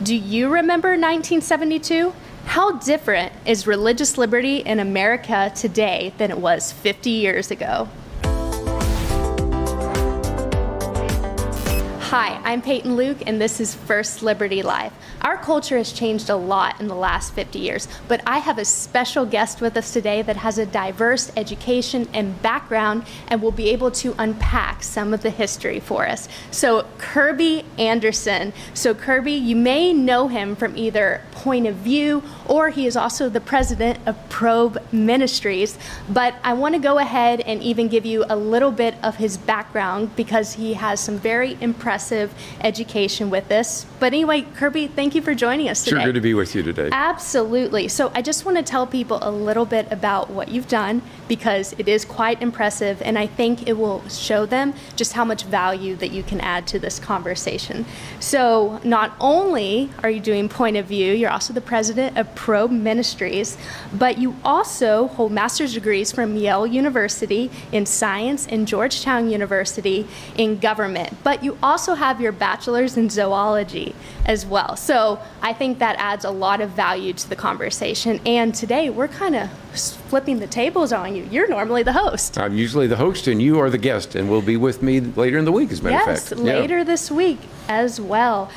Do 0.00 0.14
you 0.14 0.48
remember 0.48 0.90
1972? 0.90 2.12
How 2.44 2.78
different 2.78 3.32
is 3.44 3.66
religious 3.66 4.16
liberty 4.16 4.58
in 4.58 4.78
America 4.78 5.50
today 5.56 6.12
than 6.18 6.30
it 6.30 6.38
was 6.38 6.70
50 6.70 7.10
years 7.10 7.50
ago? 7.50 7.88
Hi, 12.10 12.40
I'm 12.42 12.62
Peyton 12.62 12.96
Luke, 12.96 13.18
and 13.26 13.38
this 13.38 13.60
is 13.60 13.74
First 13.74 14.22
Liberty 14.22 14.62
Live. 14.62 14.94
Our 15.20 15.36
culture 15.36 15.76
has 15.76 15.92
changed 15.92 16.30
a 16.30 16.36
lot 16.36 16.80
in 16.80 16.88
the 16.88 16.94
last 16.94 17.34
50 17.34 17.58
years, 17.58 17.86
but 18.08 18.22
I 18.26 18.38
have 18.38 18.56
a 18.56 18.64
special 18.64 19.26
guest 19.26 19.60
with 19.60 19.76
us 19.76 19.92
today 19.92 20.22
that 20.22 20.38
has 20.38 20.56
a 20.56 20.64
diverse 20.64 21.30
education 21.36 22.08
and 22.14 22.40
background 22.40 23.04
and 23.26 23.42
will 23.42 23.52
be 23.52 23.68
able 23.68 23.90
to 23.90 24.14
unpack 24.16 24.82
some 24.82 25.12
of 25.12 25.20
the 25.20 25.28
history 25.28 25.80
for 25.80 26.08
us. 26.08 26.30
So, 26.50 26.86
Kerby 26.96 27.66
Anderson. 27.76 28.54
So, 28.72 28.94
Kerby, 28.94 29.38
you 29.44 29.54
may 29.54 29.92
know 29.92 30.28
him 30.28 30.56
from 30.56 30.78
either 30.78 31.20
Point 31.32 31.66
of 31.66 31.74
View 31.74 32.22
or 32.46 32.70
he 32.70 32.86
is 32.86 32.96
also 32.96 33.28
the 33.28 33.42
president 33.42 33.98
of 34.06 34.16
Probe 34.30 34.78
Ministries. 34.90 35.76
But 36.08 36.36
I 36.42 36.54
want 36.54 36.74
to 36.74 36.80
go 36.80 36.96
ahead 36.96 37.42
and 37.42 37.62
even 37.62 37.88
give 37.88 38.06
you 38.06 38.24
a 38.30 38.36
little 38.36 38.72
bit 38.72 38.94
of 39.02 39.16
his 39.16 39.36
background 39.36 40.16
because 40.16 40.54
he 40.54 40.72
has 40.72 41.00
some 41.00 41.18
very 41.18 41.58
impressive 41.60 41.98
education 42.60 43.30
with 43.30 43.48
this. 43.48 43.86
But 44.00 44.12
anyway, 44.12 44.42
Kerby, 44.42 44.90
thank 44.90 45.14
you 45.14 45.22
for 45.22 45.34
joining 45.34 45.68
us 45.68 45.84
today. 45.84 45.96
Sure, 45.96 46.06
good 46.06 46.14
to 46.14 46.20
be 46.20 46.34
with 46.34 46.54
you 46.54 46.62
today. 46.62 46.88
Absolutely. 46.92 47.88
So 47.88 48.10
I 48.14 48.22
just 48.22 48.44
want 48.44 48.56
to 48.56 48.62
tell 48.62 48.86
people 48.86 49.18
a 49.22 49.30
little 49.30 49.64
bit 49.64 49.90
about 49.90 50.30
what 50.30 50.48
you've 50.48 50.68
done 50.68 51.02
because 51.28 51.74
it 51.78 51.88
is 51.88 52.04
quite 52.04 52.40
impressive, 52.40 53.02
and 53.02 53.18
I 53.18 53.26
think 53.26 53.68
it 53.68 53.74
will 53.74 54.06
show 54.08 54.46
them 54.46 54.74
just 54.96 55.12
how 55.12 55.24
much 55.24 55.44
value 55.44 55.94
that 55.96 56.10
you 56.10 56.22
can 56.22 56.40
add 56.40 56.66
to 56.68 56.78
this 56.78 56.98
conversation. 56.98 57.84
So 58.20 58.80
not 58.82 59.12
only 59.20 59.90
are 60.02 60.10
you 60.10 60.20
doing 60.20 60.48
Point 60.48 60.76
of 60.76 60.86
View, 60.86 61.12
you're 61.12 61.30
also 61.30 61.52
the 61.52 61.60
president 61.60 62.16
of 62.16 62.34
Probe 62.34 62.70
Ministries, 62.70 63.58
but 63.92 64.18
you 64.18 64.36
also 64.44 65.08
hold 65.08 65.32
master's 65.32 65.74
degrees 65.74 66.12
from 66.12 66.36
Yale 66.36 66.66
University 66.66 67.50
in 67.72 67.84
science 67.84 68.46
and 68.46 68.66
Georgetown 68.66 69.30
University 69.30 70.06
in 70.36 70.58
government. 70.58 71.16
But 71.22 71.44
you 71.44 71.58
also 71.62 71.87
also 71.88 71.98
have 71.98 72.20
your 72.20 72.32
bachelor's 72.32 72.98
in 72.98 73.08
zoology 73.08 73.94
as 74.26 74.44
well. 74.44 74.76
So 74.76 75.18
I 75.40 75.54
think 75.54 75.78
that 75.78 75.96
adds 75.98 76.26
a 76.26 76.30
lot 76.30 76.60
of 76.60 76.70
value 76.70 77.14
to 77.14 77.28
the 77.30 77.36
conversation. 77.36 78.20
And 78.26 78.54
today 78.54 78.90
we're 78.90 79.08
kind 79.08 79.34
of 79.34 79.50
flipping 79.72 80.38
the 80.38 80.46
tables 80.46 80.92
on 80.92 81.16
you. 81.16 81.24
You're 81.30 81.48
normally 81.48 81.82
the 81.82 81.94
host. 81.94 82.36
I'm 82.36 82.54
usually 82.54 82.88
the 82.88 82.96
host, 82.96 83.26
and 83.26 83.40
you 83.40 83.58
are 83.58 83.70
the 83.70 83.78
guest, 83.78 84.14
and 84.16 84.28
will 84.28 84.42
be 84.42 84.58
with 84.58 84.82
me 84.82 85.00
later 85.00 85.38
in 85.38 85.46
the 85.46 85.52
week, 85.52 85.70
as 85.70 85.80
a 85.80 85.84
matter 85.84 86.10
yes, 86.10 86.30
of 86.30 86.38
fact. 86.38 86.46
Yes, 86.46 86.60
later 86.60 86.78
yeah. 86.78 86.84
this 86.84 87.10
week 87.10 87.38
as 87.68 87.98
well. 87.98 88.50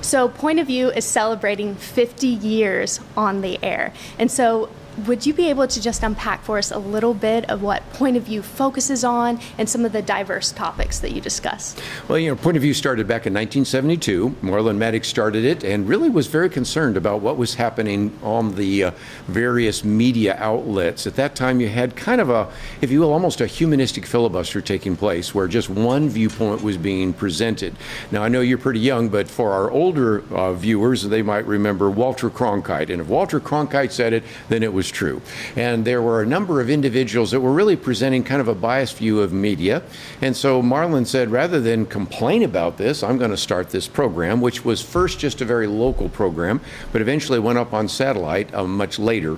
So, 0.00 0.28
Point 0.28 0.60
of 0.60 0.68
View 0.68 0.90
is 0.90 1.04
celebrating 1.04 1.74
50 1.74 2.28
years 2.28 3.00
on 3.16 3.40
the 3.40 3.58
air. 3.64 3.92
And 4.18 4.30
so, 4.30 4.70
would 5.06 5.24
you 5.24 5.32
be 5.32 5.48
able 5.48 5.66
to 5.66 5.80
just 5.80 6.02
unpack 6.02 6.42
for 6.42 6.58
us 6.58 6.70
a 6.70 6.78
little 6.78 7.14
bit 7.14 7.48
of 7.50 7.62
what 7.62 7.88
Point 7.92 8.16
of 8.16 8.24
View 8.24 8.42
focuses 8.42 9.04
on 9.04 9.38
and 9.56 9.68
some 9.68 9.84
of 9.84 9.92
the 9.92 10.02
diverse 10.02 10.50
topics 10.50 10.98
that 11.00 11.12
you 11.12 11.20
discuss? 11.20 11.76
Well, 12.08 12.18
you 12.18 12.28
know, 12.28 12.36
Point 12.36 12.56
of 12.56 12.62
View 12.62 12.74
started 12.74 13.06
back 13.06 13.26
in 13.26 13.34
1972. 13.34 14.36
Marlin 14.42 14.78
Maddoux 14.78 15.04
started 15.04 15.44
it 15.44 15.62
and 15.62 15.88
really 15.88 16.08
was 16.08 16.26
very 16.26 16.50
concerned 16.50 16.96
about 16.96 17.20
what 17.20 17.36
was 17.36 17.54
happening 17.54 18.18
on 18.22 18.54
the 18.56 18.84
uh, 18.84 18.90
various 19.26 19.84
media 19.84 20.36
outlets. 20.38 21.06
At 21.06 21.16
that 21.16 21.34
time, 21.34 21.60
you 21.60 21.68
had 21.68 21.94
kind 21.94 22.20
of 22.20 22.30
a, 22.30 22.50
if 22.80 22.90
you 22.90 23.00
will, 23.00 23.12
almost 23.12 23.40
a 23.40 23.46
humanistic 23.46 24.06
filibuster 24.06 24.60
taking 24.60 24.96
place 24.96 25.34
where 25.34 25.46
just 25.46 25.70
one 25.70 26.08
viewpoint 26.08 26.62
was 26.62 26.76
being 26.76 27.12
presented. 27.12 27.76
Now, 28.10 28.22
I 28.22 28.28
know 28.28 28.40
you're 28.40 28.58
pretty 28.58 28.80
young, 28.80 29.08
but 29.08 29.28
for 29.28 29.52
our 29.52 29.70
older 29.70 30.24
uh, 30.34 30.52
viewers, 30.54 31.02
they 31.02 31.22
might 31.22 31.46
remember 31.46 31.90
Walter 31.90 32.30
Cronkite. 32.30 32.90
And 32.90 33.00
if 33.00 33.08
Walter 33.08 33.40
Cronkite 33.40 33.92
said 33.92 34.12
it, 34.12 34.24
then 34.48 34.62
it 34.62 34.72
was 34.72 34.87
was 34.88 34.96
true. 34.96 35.20
And 35.56 35.84
there 35.84 36.00
were 36.00 36.22
a 36.22 36.26
number 36.26 36.60
of 36.60 36.70
individuals 36.70 37.30
that 37.32 37.40
were 37.40 37.52
really 37.52 37.76
presenting 37.76 38.24
kind 38.24 38.40
of 38.40 38.48
a 38.48 38.54
biased 38.54 38.96
view 38.96 39.20
of 39.20 39.32
media. 39.32 39.82
And 40.22 40.36
so 40.36 40.62
Marlin 40.62 41.04
said, 41.04 41.30
rather 41.30 41.60
than 41.60 41.86
complain 41.86 42.42
about 42.42 42.78
this, 42.78 43.02
I'm 43.02 43.18
going 43.18 43.30
to 43.30 43.36
start 43.36 43.70
this 43.70 43.86
program, 43.86 44.40
which 44.40 44.64
was 44.64 44.80
first 44.80 45.18
just 45.18 45.40
a 45.40 45.44
very 45.44 45.66
local 45.66 46.08
program, 46.08 46.60
but 46.92 47.02
eventually 47.02 47.38
went 47.38 47.58
up 47.58 47.74
on 47.74 47.88
satellite 47.88 48.54
uh, 48.54 48.64
much 48.64 48.98
later 48.98 49.36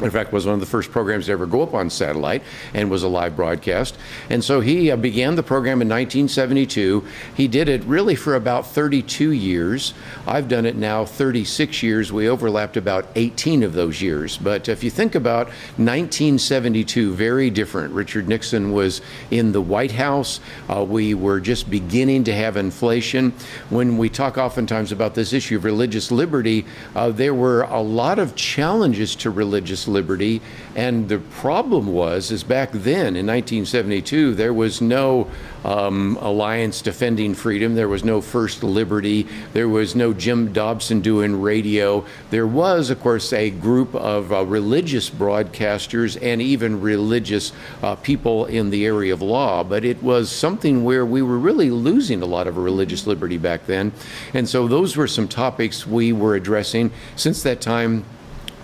in 0.00 0.10
fact, 0.10 0.32
was 0.32 0.46
one 0.46 0.54
of 0.54 0.60
the 0.60 0.66
first 0.66 0.90
programs 0.90 1.26
to 1.26 1.32
ever 1.32 1.46
go 1.46 1.62
up 1.62 1.74
on 1.74 1.90
satellite 1.90 2.42
and 2.72 2.90
was 2.90 3.02
a 3.02 3.08
live 3.08 3.34
broadcast. 3.34 3.96
And 4.30 4.42
so 4.44 4.60
he 4.60 4.90
uh, 4.90 4.96
began 4.96 5.34
the 5.34 5.42
program 5.42 5.82
in 5.82 5.88
1972. 5.88 7.04
He 7.34 7.48
did 7.48 7.68
it 7.68 7.82
really 7.84 8.14
for 8.14 8.36
about 8.36 8.66
32 8.66 9.32
years. 9.32 9.94
I've 10.26 10.48
done 10.48 10.66
it 10.66 10.76
now 10.76 11.04
36 11.04 11.82
years. 11.82 12.12
We 12.12 12.28
overlapped 12.28 12.76
about 12.76 13.08
18 13.16 13.62
of 13.62 13.72
those 13.72 14.00
years. 14.00 14.38
But 14.38 14.68
if 14.68 14.84
you 14.84 14.90
think 14.90 15.14
about 15.16 15.48
1972, 15.78 17.14
very 17.14 17.50
different. 17.50 17.92
Richard 17.92 18.28
Nixon 18.28 18.72
was 18.72 19.00
in 19.30 19.50
the 19.52 19.60
White 19.60 19.92
House. 19.92 20.38
Uh, 20.68 20.84
we 20.84 21.14
were 21.14 21.40
just 21.40 21.68
beginning 21.68 22.24
to 22.24 22.34
have 22.34 22.56
inflation. 22.56 23.32
When 23.68 23.98
we 23.98 24.08
talk 24.08 24.38
oftentimes 24.38 24.92
about 24.92 25.14
this 25.14 25.32
issue 25.32 25.56
of 25.56 25.64
religious 25.64 26.12
liberty, 26.12 26.66
uh, 26.94 27.10
there 27.10 27.34
were 27.34 27.62
a 27.62 27.80
lot 27.80 28.18
of 28.18 28.36
challenges 28.36 29.16
to 29.16 29.30
religious 29.30 29.87
liberty. 29.88 30.40
And 30.76 31.08
the 31.08 31.18
problem 31.18 31.88
was, 31.88 32.30
is 32.30 32.44
back 32.44 32.70
then 32.72 33.16
in 33.16 33.26
1972, 33.26 34.34
there 34.34 34.54
was 34.54 34.80
no 34.80 35.28
um, 35.64 36.16
Alliance 36.20 36.80
Defending 36.82 37.34
Freedom, 37.34 37.74
there 37.74 37.88
was 37.88 38.04
no 38.04 38.20
First 38.20 38.62
Liberty, 38.62 39.26
there 39.52 39.68
was 39.68 39.96
no 39.96 40.12
Jim 40.12 40.52
Dobson 40.52 41.00
doing 41.00 41.40
radio. 41.40 42.04
There 42.30 42.46
was, 42.46 42.90
of 42.90 43.00
course, 43.00 43.32
a 43.32 43.50
group 43.50 43.94
of 43.94 44.32
uh, 44.32 44.44
religious 44.44 45.10
broadcasters 45.10 46.18
and 46.22 46.40
even 46.40 46.80
religious 46.80 47.52
uh, 47.82 47.96
people 47.96 48.46
in 48.46 48.70
the 48.70 48.86
area 48.86 49.12
of 49.12 49.22
law, 49.22 49.64
but 49.64 49.84
it 49.84 50.02
was 50.02 50.30
something 50.30 50.84
where 50.84 51.04
we 51.04 51.22
were 51.22 51.38
really 51.38 51.70
losing 51.70 52.22
a 52.22 52.26
lot 52.26 52.46
of 52.46 52.56
religious 52.56 53.06
liberty 53.06 53.38
back 53.38 53.66
then. 53.66 53.92
And 54.34 54.48
so 54.48 54.68
those 54.68 54.96
were 54.96 55.08
some 55.08 55.28
topics 55.28 55.86
we 55.86 56.12
were 56.12 56.34
addressing. 56.34 56.92
Since 57.16 57.42
that 57.42 57.60
time, 57.60 58.04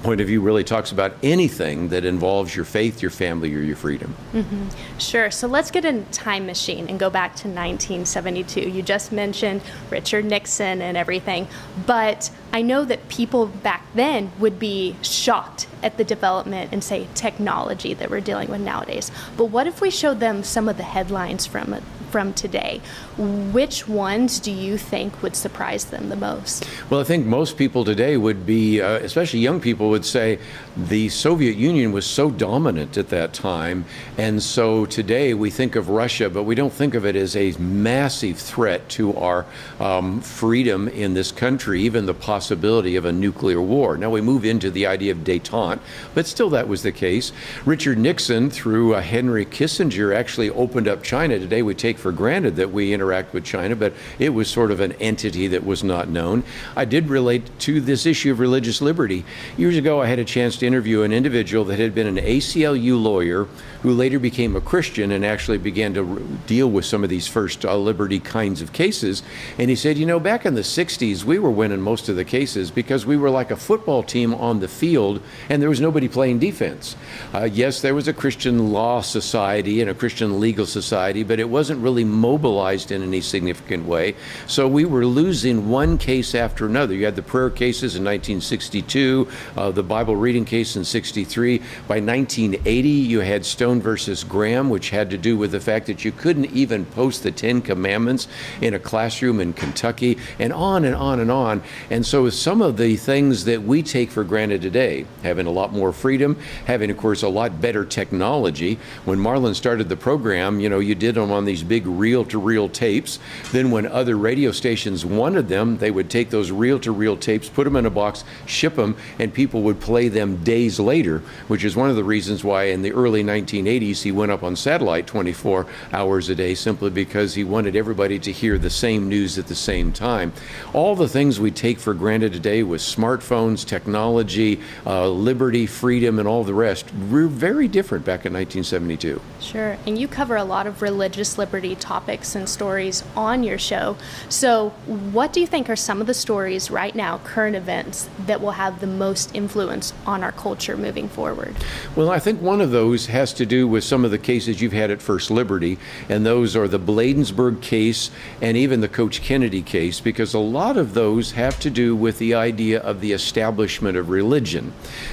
point 0.04 0.20
of 0.20 0.26
view 0.28 0.40
really 0.40 0.62
talks 0.62 0.92
about 0.92 1.16
anything 1.22 1.88
that 1.88 2.04
involves 2.04 2.54
your 2.54 2.64
faith, 2.64 3.02
your 3.02 3.10
family, 3.10 3.54
or 3.54 3.60
your 3.60 3.74
freedom. 3.74 4.14
Mm-hmm. 4.32 4.98
Sure. 4.98 5.30
So 5.30 5.48
let's 5.48 5.70
get 5.70 5.84
in 5.84 6.04
time 6.06 6.46
machine 6.46 6.88
and 6.88 7.00
go 7.00 7.10
back 7.10 7.30
to 7.36 7.48
1972. 7.48 8.68
You 8.68 8.82
just 8.82 9.10
mentioned 9.10 9.62
Richard 9.90 10.26
Nixon 10.26 10.82
and 10.82 10.96
everything, 10.96 11.48
but 11.86 12.30
I 12.54 12.62
know 12.62 12.84
that 12.84 13.08
people 13.08 13.46
back 13.46 13.84
then 13.96 14.30
would 14.38 14.60
be 14.60 14.94
shocked 15.02 15.66
at 15.82 15.96
the 15.96 16.04
development 16.04 16.70
and 16.72 16.84
say 16.84 17.08
technology 17.14 17.94
that 17.94 18.10
we're 18.10 18.20
dealing 18.20 18.48
with 18.48 18.60
nowadays. 18.60 19.10
But 19.36 19.46
what 19.46 19.66
if 19.66 19.80
we 19.80 19.90
showed 19.90 20.20
them 20.20 20.44
some 20.44 20.68
of 20.68 20.76
the 20.76 20.84
headlines 20.84 21.46
from 21.46 21.74
from 22.10 22.32
today? 22.32 22.80
Which 23.18 23.88
ones 23.88 24.38
do 24.38 24.52
you 24.52 24.78
think 24.78 25.20
would 25.20 25.34
surprise 25.34 25.86
them 25.86 26.10
the 26.10 26.16
most? 26.16 26.64
Well, 26.88 27.00
I 27.00 27.04
think 27.04 27.26
most 27.26 27.56
people 27.56 27.84
today 27.84 28.16
would 28.16 28.46
be, 28.46 28.80
uh, 28.80 28.98
especially 28.98 29.40
young 29.40 29.60
people, 29.60 29.90
would 29.90 30.04
say 30.04 30.38
the 30.76 31.08
Soviet 31.08 31.56
Union 31.56 31.90
was 31.90 32.06
so 32.06 32.30
dominant 32.30 32.96
at 32.96 33.08
that 33.08 33.32
time. 33.32 33.84
And 34.16 34.40
so 34.40 34.86
today 34.86 35.34
we 35.34 35.50
think 35.50 35.74
of 35.74 35.88
Russia, 35.88 36.30
but 36.30 36.44
we 36.44 36.54
don't 36.54 36.72
think 36.72 36.94
of 36.94 37.04
it 37.04 37.16
as 37.16 37.34
a 37.34 37.50
massive 37.58 38.38
threat 38.38 38.88
to 38.90 39.16
our 39.16 39.44
um, 39.80 40.20
freedom 40.20 40.86
in 40.86 41.14
this 41.14 41.32
country, 41.32 41.82
even 41.82 42.06
the 42.06 42.14
possibility 42.14 42.43
of 42.50 43.04
a 43.04 43.12
nuclear 43.12 43.60
war. 43.60 43.96
Now 43.96 44.10
we 44.10 44.20
move 44.20 44.44
into 44.44 44.70
the 44.70 44.86
idea 44.86 45.12
of 45.12 45.18
detente, 45.18 45.80
but 46.14 46.26
still 46.26 46.50
that 46.50 46.68
was 46.68 46.82
the 46.82 46.92
case. 46.92 47.32
Richard 47.64 47.98
Nixon, 47.98 48.50
through 48.50 48.94
uh, 48.94 49.00
Henry 49.00 49.46
Kissinger, 49.46 50.14
actually 50.14 50.50
opened 50.50 50.88
up 50.88 51.02
China. 51.02 51.38
Today 51.38 51.62
we 51.62 51.74
take 51.74 51.98
for 51.98 52.12
granted 52.12 52.56
that 52.56 52.72
we 52.72 52.92
interact 52.92 53.32
with 53.32 53.44
China, 53.44 53.76
but 53.76 53.92
it 54.18 54.30
was 54.30 54.48
sort 54.48 54.70
of 54.70 54.80
an 54.80 54.92
entity 54.94 55.46
that 55.48 55.64
was 55.64 55.84
not 55.84 56.08
known. 56.08 56.44
I 56.76 56.84
did 56.84 57.08
relate 57.08 57.58
to 57.60 57.80
this 57.80 58.06
issue 58.06 58.32
of 58.32 58.40
religious 58.40 58.80
liberty. 58.80 59.24
Years 59.56 59.76
ago, 59.76 60.00
I 60.00 60.06
had 60.06 60.18
a 60.18 60.24
chance 60.24 60.56
to 60.58 60.66
interview 60.66 61.02
an 61.02 61.12
individual 61.12 61.64
that 61.66 61.78
had 61.78 61.94
been 61.94 62.06
an 62.06 62.16
ACLU 62.16 63.00
lawyer 63.00 63.46
who 63.82 63.92
later 63.92 64.18
became 64.18 64.56
a 64.56 64.60
Christian 64.60 65.12
and 65.12 65.24
actually 65.24 65.58
began 65.58 65.92
to 65.94 66.38
deal 66.46 66.70
with 66.70 66.84
some 66.84 67.04
of 67.04 67.10
these 67.10 67.26
first 67.26 67.64
uh, 67.64 67.76
liberty 67.76 68.18
kinds 68.18 68.62
of 68.62 68.72
cases. 68.72 69.22
And 69.58 69.68
he 69.68 69.76
said, 69.76 69.98
you 69.98 70.06
know, 70.06 70.18
back 70.18 70.46
in 70.46 70.54
the 70.54 70.62
60s, 70.62 71.24
we 71.24 71.38
were 71.38 71.50
winning 71.50 71.80
most 71.80 72.08
of 72.08 72.16
the 72.16 72.24
cases 72.34 72.72
because 72.72 73.06
we 73.06 73.16
were 73.16 73.30
like 73.30 73.52
a 73.52 73.56
football 73.56 74.02
team 74.02 74.34
on 74.34 74.58
the 74.58 74.66
field 74.66 75.22
and 75.48 75.62
there 75.62 75.68
was 75.68 75.80
nobody 75.80 76.08
playing 76.08 76.40
defense. 76.40 76.96
Uh, 77.32 77.44
yes, 77.44 77.80
there 77.80 77.94
was 77.94 78.08
a 78.08 78.12
Christian 78.12 78.72
law 78.72 79.00
society 79.00 79.80
and 79.80 79.88
a 79.88 79.94
Christian 79.94 80.40
legal 80.40 80.66
society, 80.66 81.22
but 81.22 81.38
it 81.38 81.48
wasn't 81.48 81.80
really 81.80 82.02
mobilized 82.02 82.90
in 82.90 83.04
any 83.04 83.20
significant 83.20 83.86
way. 83.86 84.16
So 84.48 84.66
we 84.66 84.84
were 84.84 85.06
losing 85.06 85.68
one 85.68 85.96
case 85.96 86.34
after 86.34 86.66
another. 86.66 86.92
You 86.92 87.04
had 87.04 87.14
the 87.14 87.22
prayer 87.22 87.50
cases 87.50 87.94
in 87.94 88.02
1962, 88.02 89.28
uh, 89.56 89.70
the 89.70 89.84
Bible 89.84 90.16
reading 90.16 90.44
case 90.44 90.74
in 90.74 90.84
63. 90.84 91.58
By 91.86 92.00
1980, 92.00 92.88
you 92.88 93.20
had 93.20 93.46
Stone 93.46 93.80
versus 93.80 94.24
Graham, 94.24 94.70
which 94.70 94.90
had 94.90 95.08
to 95.10 95.18
do 95.18 95.36
with 95.36 95.52
the 95.52 95.60
fact 95.60 95.86
that 95.86 96.04
you 96.04 96.10
couldn't 96.10 96.46
even 96.46 96.84
post 96.84 97.22
the 97.22 97.30
Ten 97.30 97.62
Commandments 97.62 98.26
in 98.60 98.74
a 98.74 98.80
classroom 98.80 99.38
in 99.38 99.52
Kentucky, 99.52 100.18
and 100.40 100.52
on 100.52 100.84
and 100.84 100.96
on 100.96 101.20
and 101.20 101.30
on. 101.30 101.62
And 101.90 102.04
so, 102.04 102.23
some 102.32 102.62
of 102.62 102.78
the 102.78 102.96
things 102.96 103.44
that 103.44 103.62
we 103.62 103.82
take 103.82 104.10
for 104.10 104.24
granted 104.24 104.62
today, 104.62 105.04
having 105.22 105.46
a 105.46 105.50
lot 105.50 105.72
more 105.72 105.92
freedom, 105.92 106.38
having, 106.66 106.90
of 106.90 106.96
course, 106.96 107.22
a 107.22 107.28
lot 107.28 107.60
better 107.60 107.84
technology. 107.84 108.78
When 109.04 109.18
Marlin 109.18 109.54
started 109.54 109.90
the 109.90 109.96
program, 109.96 110.60
you 110.60 110.70
know, 110.70 110.78
you 110.78 110.94
did 110.94 111.16
them 111.16 111.30
on 111.30 111.44
these 111.44 111.62
big 111.62 111.86
reel 111.86 112.24
to 112.26 112.38
reel 112.38 112.68
tapes. 112.68 113.18
Then, 113.52 113.70
when 113.70 113.86
other 113.86 114.16
radio 114.16 114.50
stations 114.52 115.04
wanted 115.04 115.48
them, 115.48 115.76
they 115.78 115.90
would 115.90 116.08
take 116.08 116.30
those 116.30 116.50
reel 116.50 116.78
to 116.80 116.92
reel 116.92 117.16
tapes, 117.16 117.48
put 117.48 117.64
them 117.64 117.76
in 117.76 117.84
a 117.84 117.90
box, 117.90 118.24
ship 118.46 118.76
them, 118.76 118.96
and 119.18 119.34
people 119.34 119.62
would 119.62 119.80
play 119.80 120.08
them 120.08 120.42
days 120.42 120.80
later, 120.80 121.22
which 121.48 121.64
is 121.64 121.76
one 121.76 121.90
of 121.90 121.96
the 121.96 122.04
reasons 122.04 122.42
why 122.42 122.64
in 122.64 122.82
the 122.82 122.92
early 122.92 123.22
1980s 123.22 124.02
he 124.02 124.12
went 124.12 124.32
up 124.32 124.42
on 124.42 124.56
satellite 124.56 125.06
24 125.06 125.66
hours 125.92 126.28
a 126.28 126.34
day 126.34 126.54
simply 126.54 126.90
because 126.90 127.34
he 127.34 127.44
wanted 127.44 127.76
everybody 127.76 128.18
to 128.18 128.32
hear 128.32 128.56
the 128.58 128.70
same 128.70 129.08
news 129.08 129.38
at 129.38 129.46
the 129.46 129.54
same 129.54 129.92
time. 129.92 130.32
All 130.72 130.96
the 130.96 131.08
things 131.08 131.38
we 131.38 131.50
take 131.50 131.78
for 131.78 131.92
granted 131.94 132.13
today 132.20 132.62
with 132.62 132.80
smartphones, 132.80 133.66
technology, 133.66 134.60
uh, 134.86 135.08
liberty, 135.08 135.66
freedom, 135.66 136.18
and 136.18 136.28
all 136.28 136.44
the 136.44 136.54
rest 136.54 136.86
were 137.10 137.26
very 137.26 137.68
different 137.68 138.04
back 138.04 138.26
in 138.26 138.32
1972. 138.32 139.20
Sure. 139.40 139.76
And 139.86 139.98
you 139.98 140.08
cover 140.08 140.36
a 140.36 140.44
lot 140.44 140.66
of 140.66 140.82
religious 140.82 141.38
liberty 141.38 141.74
topics 141.74 142.34
and 142.34 142.48
stories 142.48 143.04
on 143.16 143.42
your 143.42 143.58
show. 143.58 143.96
So, 144.28 144.70
what 144.86 145.32
do 145.32 145.40
you 145.40 145.46
think 145.46 145.68
are 145.68 145.76
some 145.76 146.00
of 146.00 146.06
the 146.06 146.14
stories 146.14 146.70
right 146.70 146.94
now, 146.94 147.18
current 147.18 147.56
events, 147.56 148.08
that 148.26 148.40
will 148.40 148.52
have 148.52 148.80
the 148.80 148.86
most 148.86 149.34
influence 149.34 149.92
on 150.06 150.22
our 150.22 150.32
culture 150.32 150.76
moving 150.76 151.08
forward? 151.08 151.54
Well, 151.96 152.10
I 152.10 152.18
think 152.18 152.40
one 152.40 152.60
of 152.60 152.70
those 152.70 153.06
has 153.06 153.32
to 153.34 153.46
do 153.46 153.66
with 153.68 153.84
some 153.84 154.04
of 154.04 154.10
the 154.10 154.18
cases 154.18 154.60
you've 154.60 154.72
had 154.72 154.90
at 154.90 155.02
First 155.02 155.30
Liberty, 155.30 155.78
and 156.08 156.24
those 156.24 156.56
are 156.56 156.68
the 156.68 156.78
Bladensburg 156.78 157.60
case 157.60 158.10
and 158.40 158.56
even 158.56 158.80
the 158.80 158.88
Coach 158.88 159.22
Kennedy 159.22 159.62
case, 159.62 160.00
because 160.00 160.34
a 160.34 160.38
lot 160.38 160.76
of 160.76 160.94
those 160.94 161.32
have 161.32 161.58
to 161.60 161.70
do 161.70 161.93
with 161.94 162.18
the 162.18 162.34
idea 162.34 162.80
of 162.80 163.00
the 163.00 163.12
establishment 163.12 163.96
of 163.96 164.10
religion. 164.10 164.72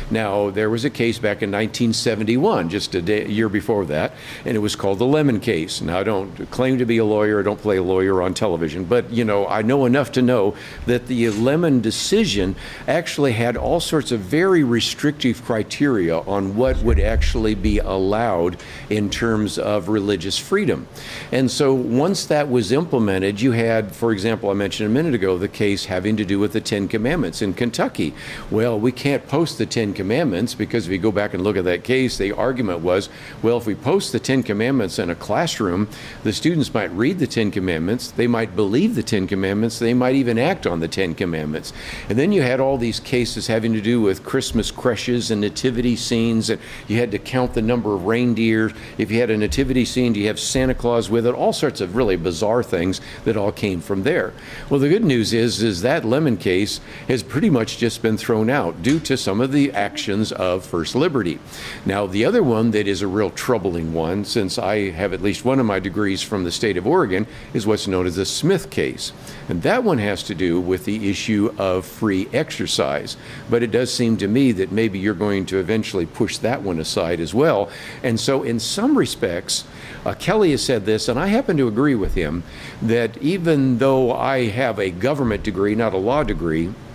Now, 0.09 0.49
there 0.49 0.69
was 0.69 0.85
a 0.85 0.89
case 0.89 1.17
back 1.17 1.41
in 1.41 1.51
1971, 1.51 2.69
just 2.69 2.95
a, 2.95 3.01
day, 3.01 3.25
a 3.25 3.27
year 3.27 3.49
before 3.49 3.85
that, 3.85 4.13
and 4.45 4.55
it 4.55 4.59
was 4.59 4.75
called 4.75 4.99
the 4.99 5.05
Lemon 5.05 5.39
case. 5.39 5.81
Now, 5.81 5.99
I 5.99 6.03
don't 6.03 6.49
claim 6.51 6.77
to 6.77 6.85
be 6.85 6.97
a 6.97 7.05
lawyer, 7.05 7.39
I 7.39 7.43
don't 7.43 7.61
play 7.61 7.77
a 7.77 7.83
lawyer 7.83 8.21
on 8.21 8.33
television, 8.33 8.85
but 8.85 9.11
you 9.11 9.23
know, 9.23 9.47
I 9.47 9.61
know 9.61 9.85
enough 9.85 10.11
to 10.13 10.21
know 10.21 10.55
that 10.85 11.07
the 11.07 11.29
Lemon 11.29 11.81
decision 11.81 12.55
actually 12.87 13.33
had 13.33 13.57
all 13.57 13.79
sorts 13.79 14.11
of 14.11 14.19
very 14.19 14.63
restrictive 14.63 15.43
criteria 15.43 16.19
on 16.19 16.55
what 16.55 16.77
would 16.77 16.99
actually 16.99 17.55
be 17.55 17.79
allowed 17.79 18.57
in 18.89 19.09
terms 19.09 19.57
of 19.57 19.89
religious 19.89 20.37
freedom. 20.37 20.87
And 21.31 21.49
so 21.49 21.73
once 21.73 22.25
that 22.25 22.49
was 22.49 22.71
implemented, 22.71 23.41
you 23.41 23.51
had, 23.51 23.93
for 23.93 24.11
example, 24.11 24.49
I 24.49 24.53
mentioned 24.53 24.89
a 24.89 24.93
minute 24.93 25.13
ago, 25.13 25.37
the 25.37 25.47
case 25.47 25.85
having 25.85 26.17
to 26.17 26.25
do 26.25 26.39
with 26.39 26.53
the 26.53 26.61
Ten 26.71 26.87
Commandments 26.87 27.41
in 27.41 27.53
Kentucky. 27.53 28.13
Well, 28.49 28.79
we 28.79 28.93
can't 28.93 29.27
post 29.27 29.57
the 29.57 29.65
Ten 29.65 29.93
Commandments 29.93 30.55
because 30.55 30.85
if 30.85 30.91
you 30.93 30.99
go 30.99 31.11
back 31.11 31.33
and 31.33 31.43
look 31.43 31.57
at 31.57 31.65
that 31.65 31.83
case, 31.83 32.17
the 32.17 32.31
argument 32.31 32.79
was, 32.79 33.09
well, 33.43 33.57
if 33.57 33.67
we 33.67 33.75
post 33.75 34.13
the 34.13 34.21
Ten 34.21 34.41
Commandments 34.41 34.97
in 34.97 35.09
a 35.09 35.15
classroom, 35.15 35.89
the 36.23 36.31
students 36.31 36.73
might 36.73 36.89
read 36.91 37.19
the 37.19 37.27
Ten 37.27 37.51
Commandments, 37.51 38.11
they 38.11 38.25
might 38.25 38.55
believe 38.55 38.95
the 38.95 39.03
Ten 39.03 39.27
Commandments, 39.27 39.79
they 39.79 39.93
might 39.93 40.15
even 40.15 40.39
act 40.39 40.65
on 40.65 40.79
the 40.79 40.87
Ten 40.87 41.13
Commandments. 41.13 41.73
And 42.07 42.17
then 42.17 42.31
you 42.31 42.41
had 42.41 42.61
all 42.61 42.77
these 42.77 43.01
cases 43.01 43.47
having 43.47 43.73
to 43.73 43.81
do 43.81 43.99
with 43.99 44.23
Christmas 44.23 44.71
creches 44.71 45.29
and 45.29 45.41
nativity 45.41 45.97
scenes, 45.97 46.49
and 46.49 46.61
you 46.87 46.97
had 46.97 47.11
to 47.11 47.19
count 47.19 47.53
the 47.53 47.61
number 47.61 47.93
of 47.93 48.05
reindeer. 48.05 48.71
If 48.97 49.11
you 49.11 49.19
had 49.19 49.29
a 49.29 49.35
nativity 49.35 49.83
scene, 49.83 50.13
do 50.13 50.21
you 50.21 50.27
have 50.27 50.39
Santa 50.39 50.73
Claus 50.73 51.09
with 51.09 51.27
it? 51.27 51.35
All 51.35 51.51
sorts 51.51 51.81
of 51.81 51.97
really 51.97 52.15
bizarre 52.15 52.63
things 52.63 53.01
that 53.25 53.35
all 53.35 53.51
came 53.51 53.81
from 53.81 54.03
there. 54.03 54.31
Well, 54.69 54.79
the 54.79 54.87
good 54.87 55.03
news 55.03 55.33
is, 55.33 55.61
is 55.61 55.81
that 55.81 56.05
Lemon 56.05 56.37
case 56.37 56.60
has 57.07 57.23
pretty 57.23 57.49
much 57.49 57.77
just 57.77 58.01
been 58.01 58.17
thrown 58.17 58.49
out 58.49 58.81
due 58.81 58.99
to 58.99 59.17
some 59.17 59.41
of 59.41 59.51
the 59.51 59.71
actions 59.71 60.31
of 60.31 60.65
First 60.65 60.95
Liberty. 60.95 61.39
Now, 61.85 62.05
the 62.05 62.25
other 62.25 62.43
one 62.43 62.71
that 62.71 62.87
is 62.87 63.01
a 63.01 63.07
real 63.07 63.29
troubling 63.29 63.93
one, 63.93 64.25
since 64.25 64.57
I 64.57 64.91
have 64.91 65.13
at 65.13 65.21
least 65.21 65.45
one 65.45 65.59
of 65.59 65.65
my 65.65 65.79
degrees 65.79 66.21
from 66.21 66.43
the 66.43 66.51
state 66.51 66.77
of 66.77 66.87
Oregon, 66.87 67.27
is 67.53 67.65
what's 67.65 67.87
known 67.87 68.05
as 68.05 68.15
the 68.15 68.25
Smith 68.25 68.69
case. 68.69 69.11
And 69.49 69.61
that 69.63 69.83
one 69.83 69.97
has 69.97 70.23
to 70.23 70.35
do 70.35 70.59
with 70.59 70.85
the 70.85 71.09
issue 71.09 71.53
of 71.57 71.85
free 71.85 72.29
exercise. 72.33 73.17
But 73.49 73.63
it 73.63 73.71
does 73.71 73.93
seem 73.93 74.17
to 74.17 74.27
me 74.27 74.51
that 74.53 74.71
maybe 74.71 74.99
you're 74.99 75.13
going 75.13 75.45
to 75.47 75.57
eventually 75.57 76.05
push 76.05 76.37
that 76.39 76.61
one 76.61 76.79
aside 76.79 77.19
as 77.19 77.33
well. 77.33 77.69
And 78.03 78.19
so, 78.19 78.43
in 78.43 78.59
some 78.59 78.97
respects, 78.97 79.65
uh, 80.05 80.13
Kelly 80.13 80.51
has 80.51 80.63
said 80.63 80.85
this, 80.85 81.07
and 81.07 81.19
I 81.19 81.27
happen 81.27 81.57
to 81.57 81.67
agree 81.67 81.95
with 81.95 82.15
him, 82.15 82.43
that 82.81 83.17
even 83.17 83.77
though 83.77 84.13
I 84.13 84.47
have 84.47 84.79
a 84.79 84.89
government 84.89 85.43
degree, 85.43 85.75
not 85.75 85.93
a 85.93 85.97
law 85.97 86.23
degree, 86.23 86.50
Three. 86.51 86.90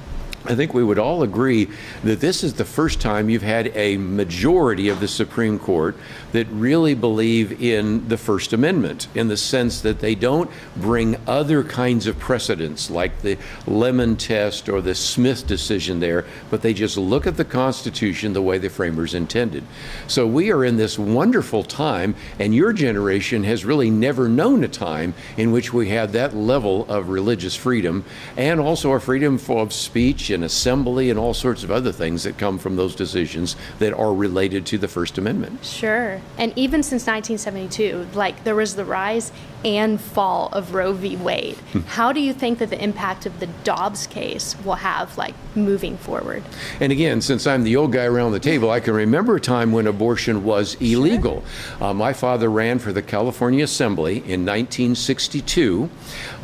I 0.48 0.54
think 0.54 0.74
we 0.74 0.84
would 0.84 0.98
all 0.98 1.24
agree 1.24 1.68
that 2.04 2.20
this 2.20 2.44
is 2.44 2.54
the 2.54 2.64
first 2.64 3.00
time 3.00 3.28
you've 3.28 3.42
had 3.42 3.72
a 3.74 3.96
majority 3.96 4.88
of 4.88 5.00
the 5.00 5.08
Supreme 5.08 5.58
Court 5.58 5.96
that 6.32 6.46
really 6.48 6.94
believe 6.94 7.60
in 7.60 8.08
the 8.08 8.16
First 8.16 8.52
Amendment 8.52 9.08
in 9.14 9.26
the 9.26 9.36
sense 9.36 9.80
that 9.80 9.98
they 9.98 10.14
don't 10.14 10.48
bring 10.76 11.16
other 11.26 11.64
kinds 11.64 12.06
of 12.06 12.18
precedents 12.18 12.90
like 12.90 13.22
the 13.22 13.38
Lemon 13.66 14.16
test 14.16 14.68
or 14.68 14.80
the 14.80 14.94
Smith 14.94 15.46
decision 15.48 15.98
there, 15.98 16.24
but 16.48 16.62
they 16.62 16.72
just 16.72 16.96
look 16.96 17.26
at 17.26 17.36
the 17.36 17.44
Constitution 17.44 18.32
the 18.32 18.42
way 18.42 18.58
the 18.58 18.70
framers 18.70 19.14
intended. 19.14 19.64
So 20.06 20.26
we 20.26 20.52
are 20.52 20.64
in 20.64 20.76
this 20.76 20.96
wonderful 20.96 21.64
time, 21.64 22.14
and 22.38 22.54
your 22.54 22.72
generation 22.72 23.42
has 23.44 23.64
really 23.64 23.90
never 23.90 24.28
known 24.28 24.62
a 24.62 24.68
time 24.68 25.14
in 25.36 25.50
which 25.50 25.72
we 25.72 25.88
had 25.88 26.12
that 26.12 26.36
level 26.36 26.86
of 26.88 27.08
religious 27.08 27.56
freedom 27.56 28.04
and 28.36 28.60
also 28.60 28.92
a 28.92 29.00
freedom 29.00 29.40
of 29.48 29.72
speech 29.72 30.30
and 30.36 30.44
assembly 30.44 31.08
and 31.08 31.18
all 31.18 31.32
sorts 31.32 31.64
of 31.64 31.70
other 31.70 31.90
things 31.90 32.22
that 32.24 32.36
come 32.36 32.58
from 32.58 32.76
those 32.76 32.94
decisions 32.94 33.56
that 33.78 33.94
are 33.94 34.12
related 34.12 34.66
to 34.66 34.76
the 34.76 34.86
First 34.86 35.16
Amendment. 35.16 35.64
Sure. 35.64 36.20
And 36.36 36.52
even 36.56 36.82
since 36.82 37.06
1972, 37.06 38.08
like 38.12 38.44
there 38.44 38.54
was 38.54 38.76
the 38.76 38.84
rise 38.84 39.32
and 39.66 40.00
fall 40.00 40.48
of 40.52 40.74
Roe 40.74 40.92
v. 40.92 41.16
Wade. 41.16 41.56
Hmm. 41.72 41.80
How 41.80 42.12
do 42.12 42.20
you 42.20 42.32
think 42.32 42.60
that 42.60 42.70
the 42.70 42.80
impact 42.82 43.26
of 43.26 43.40
the 43.40 43.48
Dobbs 43.64 44.06
case 44.06 44.54
will 44.64 44.76
have, 44.76 45.18
like, 45.18 45.34
moving 45.56 45.96
forward? 45.96 46.44
And 46.78 46.92
again, 46.92 47.20
since 47.20 47.48
I'm 47.48 47.64
the 47.64 47.74
old 47.74 47.92
guy 47.92 48.04
around 48.04 48.30
the 48.30 48.38
table, 48.38 48.70
I 48.70 48.78
can 48.78 48.94
remember 48.94 49.34
a 49.34 49.40
time 49.40 49.72
when 49.72 49.88
abortion 49.88 50.44
was 50.44 50.76
illegal. 50.76 51.42
Uh, 51.80 51.92
my 51.92 52.12
father 52.12 52.48
ran 52.48 52.78
for 52.78 52.92
the 52.92 53.02
California 53.02 53.64
Assembly 53.64 54.18
in 54.18 54.46
1962. 54.46 55.90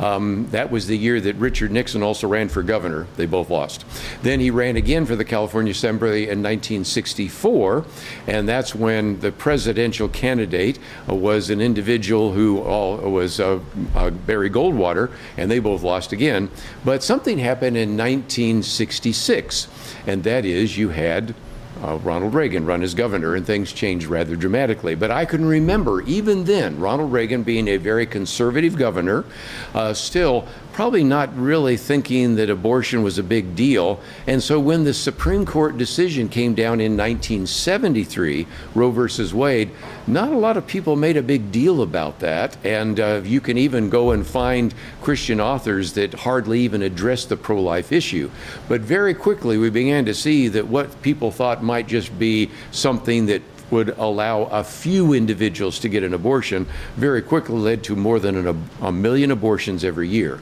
Um, 0.01 0.49
that 0.51 0.69
was 0.69 0.87
the 0.87 0.97
year 0.97 1.21
that 1.21 1.37
Richard 1.37 1.71
Nixon 1.71 2.03
also 2.03 2.27
ran 2.27 2.49
for 2.49 2.61
governor. 2.61 3.07
They 3.15 3.25
both 3.25 3.49
lost. 3.49 3.85
Then 4.21 4.41
he 4.41 4.51
ran 4.51 4.75
again 4.75 5.05
for 5.05 5.15
the 5.15 5.23
California 5.23 5.71
Assembly 5.71 6.23
in 6.23 6.43
1964, 6.43 7.85
and 8.27 8.49
that's 8.49 8.75
when 8.75 9.21
the 9.21 9.31
presidential 9.31 10.09
candidate 10.09 10.77
uh, 11.09 11.15
was 11.15 11.49
an 11.49 11.61
individual 11.61 12.33
who 12.33 12.59
all, 12.59 13.12
was 13.13 13.39
uh, 13.39 13.59
uh, 13.95 14.09
Barry 14.09 14.49
Goldwater, 14.49 15.11
and 15.37 15.49
they 15.49 15.59
both 15.59 15.83
lost 15.83 16.11
again. 16.11 16.49
But 16.83 17.03
something 17.03 17.37
happened 17.37 17.77
in 17.77 17.97
1966, 17.97 19.67
and 20.05 20.23
that 20.23 20.43
is 20.43 20.77
you 20.77 20.89
had 20.89 21.33
uh, 21.83 21.97
Ronald 21.97 22.33
Reagan 22.33 22.65
run 22.65 22.81
as 22.81 22.93
governor, 22.93 23.35
and 23.35 23.45
things 23.45 23.73
changed 23.73 24.07
rather 24.07 24.35
dramatically. 24.35 24.95
But 24.95 25.11
I 25.11 25.25
can 25.25 25.45
remember, 25.45 26.01
even 26.03 26.45
then, 26.45 26.79
Ronald 26.79 27.11
Reagan 27.11 27.43
being 27.43 27.67
a 27.67 27.77
very 27.77 28.05
conservative 28.05 28.77
governor, 28.77 29.25
uh, 29.73 29.93
still 29.93 30.47
probably 30.73 31.03
not 31.03 31.35
really 31.37 31.77
thinking 31.77 32.35
that 32.35 32.49
abortion 32.49 33.03
was 33.03 33.19
a 33.19 33.23
big 33.23 33.55
deal. 33.55 33.99
And 34.25 34.41
so 34.41 34.59
when 34.59 34.83
the 34.83 34.93
Supreme 34.93 35.45
Court 35.45 35.77
decision 35.77 36.29
came 36.29 36.55
down 36.55 36.81
in 36.81 36.97
1973, 36.97 38.47
Roe 38.73 38.89
versus 38.89 39.33
Wade, 39.33 39.69
not 40.07 40.33
a 40.33 40.37
lot 40.37 40.57
of 40.57 40.65
people 40.65 40.95
made 40.95 41.15
a 41.15 41.21
big 41.21 41.51
deal 41.51 41.81
about 41.81 42.19
that. 42.19 42.57
And 42.65 42.99
uh, 42.99 43.21
you 43.23 43.39
can 43.39 43.57
even 43.57 43.89
go 43.89 44.11
and 44.11 44.25
find 44.25 44.73
Christian 45.01 45.39
authors 45.39 45.93
that 45.93 46.13
hardly 46.13 46.61
even 46.61 46.81
address 46.81 47.25
the 47.25 47.37
pro 47.37 47.61
life 47.61 47.91
issue. 47.91 48.31
But 48.67 48.81
very 48.81 49.13
quickly, 49.13 49.57
we 49.57 49.69
began 49.69 50.05
to 50.05 50.13
see 50.13 50.47
that 50.47 50.67
what 50.67 51.01
people 51.03 51.29
thought 51.29 51.63
might 51.63 51.72
just 51.81 52.17
be 52.19 52.51
something 52.71 53.25
that 53.25 53.41
would 53.73 53.89
allow 53.97 54.43
a 54.43 54.63
few 54.63 55.13
individuals 55.13 55.79
to 55.79 55.89
get 55.89 56.03
an 56.03 56.13
abortion 56.13 56.67
very 56.95 57.23
quickly 57.23 57.55
led 57.55 57.83
to 57.83 57.95
more 57.95 58.19
than 58.19 58.35
an, 58.35 58.69
a 58.81 58.91
million 58.91 59.31
abortions 59.31 59.83
every 59.83 60.07
year. 60.07 60.39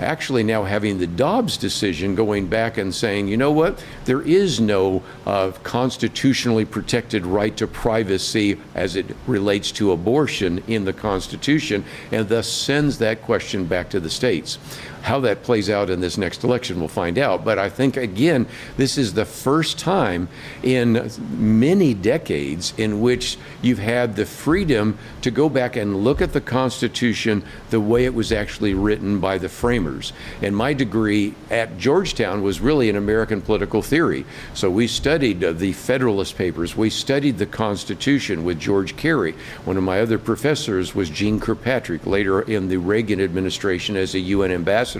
actually 0.00 0.42
now 0.42 0.64
having 0.64 0.98
the 0.98 1.06
Dobbs 1.06 1.56
decision 1.56 2.16
going 2.16 2.48
back 2.48 2.76
and 2.78 2.92
saying, 2.92 3.28
you 3.28 3.36
know 3.36 3.52
what, 3.52 3.84
there 4.04 4.22
is 4.22 4.58
no 4.58 5.00
uh, 5.26 5.52
constitutionally 5.62 6.64
protected 6.64 7.24
right 7.24 7.56
to 7.56 7.68
privacy 7.68 8.58
as 8.74 8.96
it 8.96 9.06
relates 9.28 9.70
to 9.72 9.92
abortion 9.92 10.60
in 10.66 10.84
the 10.84 10.92
Constitution, 10.92 11.84
and 12.10 12.28
thus 12.28 12.48
sends 12.48 12.98
that 12.98 13.22
question 13.22 13.64
back 13.64 13.90
to 13.90 14.00
the 14.00 14.10
states. 14.10 14.58
How 15.02 15.18
that 15.20 15.42
plays 15.42 15.68
out 15.68 15.90
in 15.90 16.00
this 16.00 16.16
next 16.16 16.44
election, 16.44 16.78
we'll 16.78 16.86
find 16.86 17.18
out. 17.18 17.44
But 17.44 17.58
I 17.58 17.68
think, 17.68 17.96
again, 17.96 18.46
this 18.76 18.96
is 18.96 19.14
the 19.14 19.24
first 19.24 19.76
time 19.76 20.28
in 20.62 21.10
many 21.36 21.92
decades 21.92 22.72
in 22.76 23.00
which 23.00 23.36
you've 23.62 23.80
had 23.80 24.14
the 24.14 24.24
freedom 24.24 24.96
to 25.22 25.32
go 25.32 25.48
back 25.48 25.74
and 25.74 26.04
look 26.04 26.22
at 26.22 26.32
the 26.32 26.40
Constitution 26.40 27.42
the 27.70 27.80
way 27.80 28.04
it 28.04 28.14
was 28.14 28.30
actually 28.30 28.74
written 28.74 29.18
by 29.18 29.38
the 29.38 29.48
framers. 29.48 30.12
And 30.40 30.56
my 30.56 30.72
degree 30.72 31.34
at 31.50 31.78
Georgetown 31.78 32.42
was 32.42 32.60
really 32.60 32.88
in 32.88 32.94
American 32.94 33.42
political 33.42 33.82
theory. 33.82 34.24
So 34.54 34.70
we 34.70 34.86
studied 34.86 35.42
uh, 35.42 35.50
the 35.52 35.72
Federalist 35.72 36.36
Papers, 36.36 36.76
we 36.76 36.90
studied 36.90 37.38
the 37.38 37.46
Constitution 37.46 38.44
with 38.44 38.60
George 38.60 38.96
Carey. 38.96 39.34
One 39.64 39.76
of 39.76 39.82
my 39.82 40.00
other 40.00 40.18
professors 40.18 40.94
was 40.94 41.10
Jeane 41.10 41.40
Kirkpatrick, 41.40 42.06
later 42.06 42.42
in 42.42 42.68
the 42.68 42.76
Reagan 42.76 43.20
administration 43.20 43.96
as 43.96 44.14
a 44.14 44.20
UN 44.20 44.52
ambassador 44.52 44.91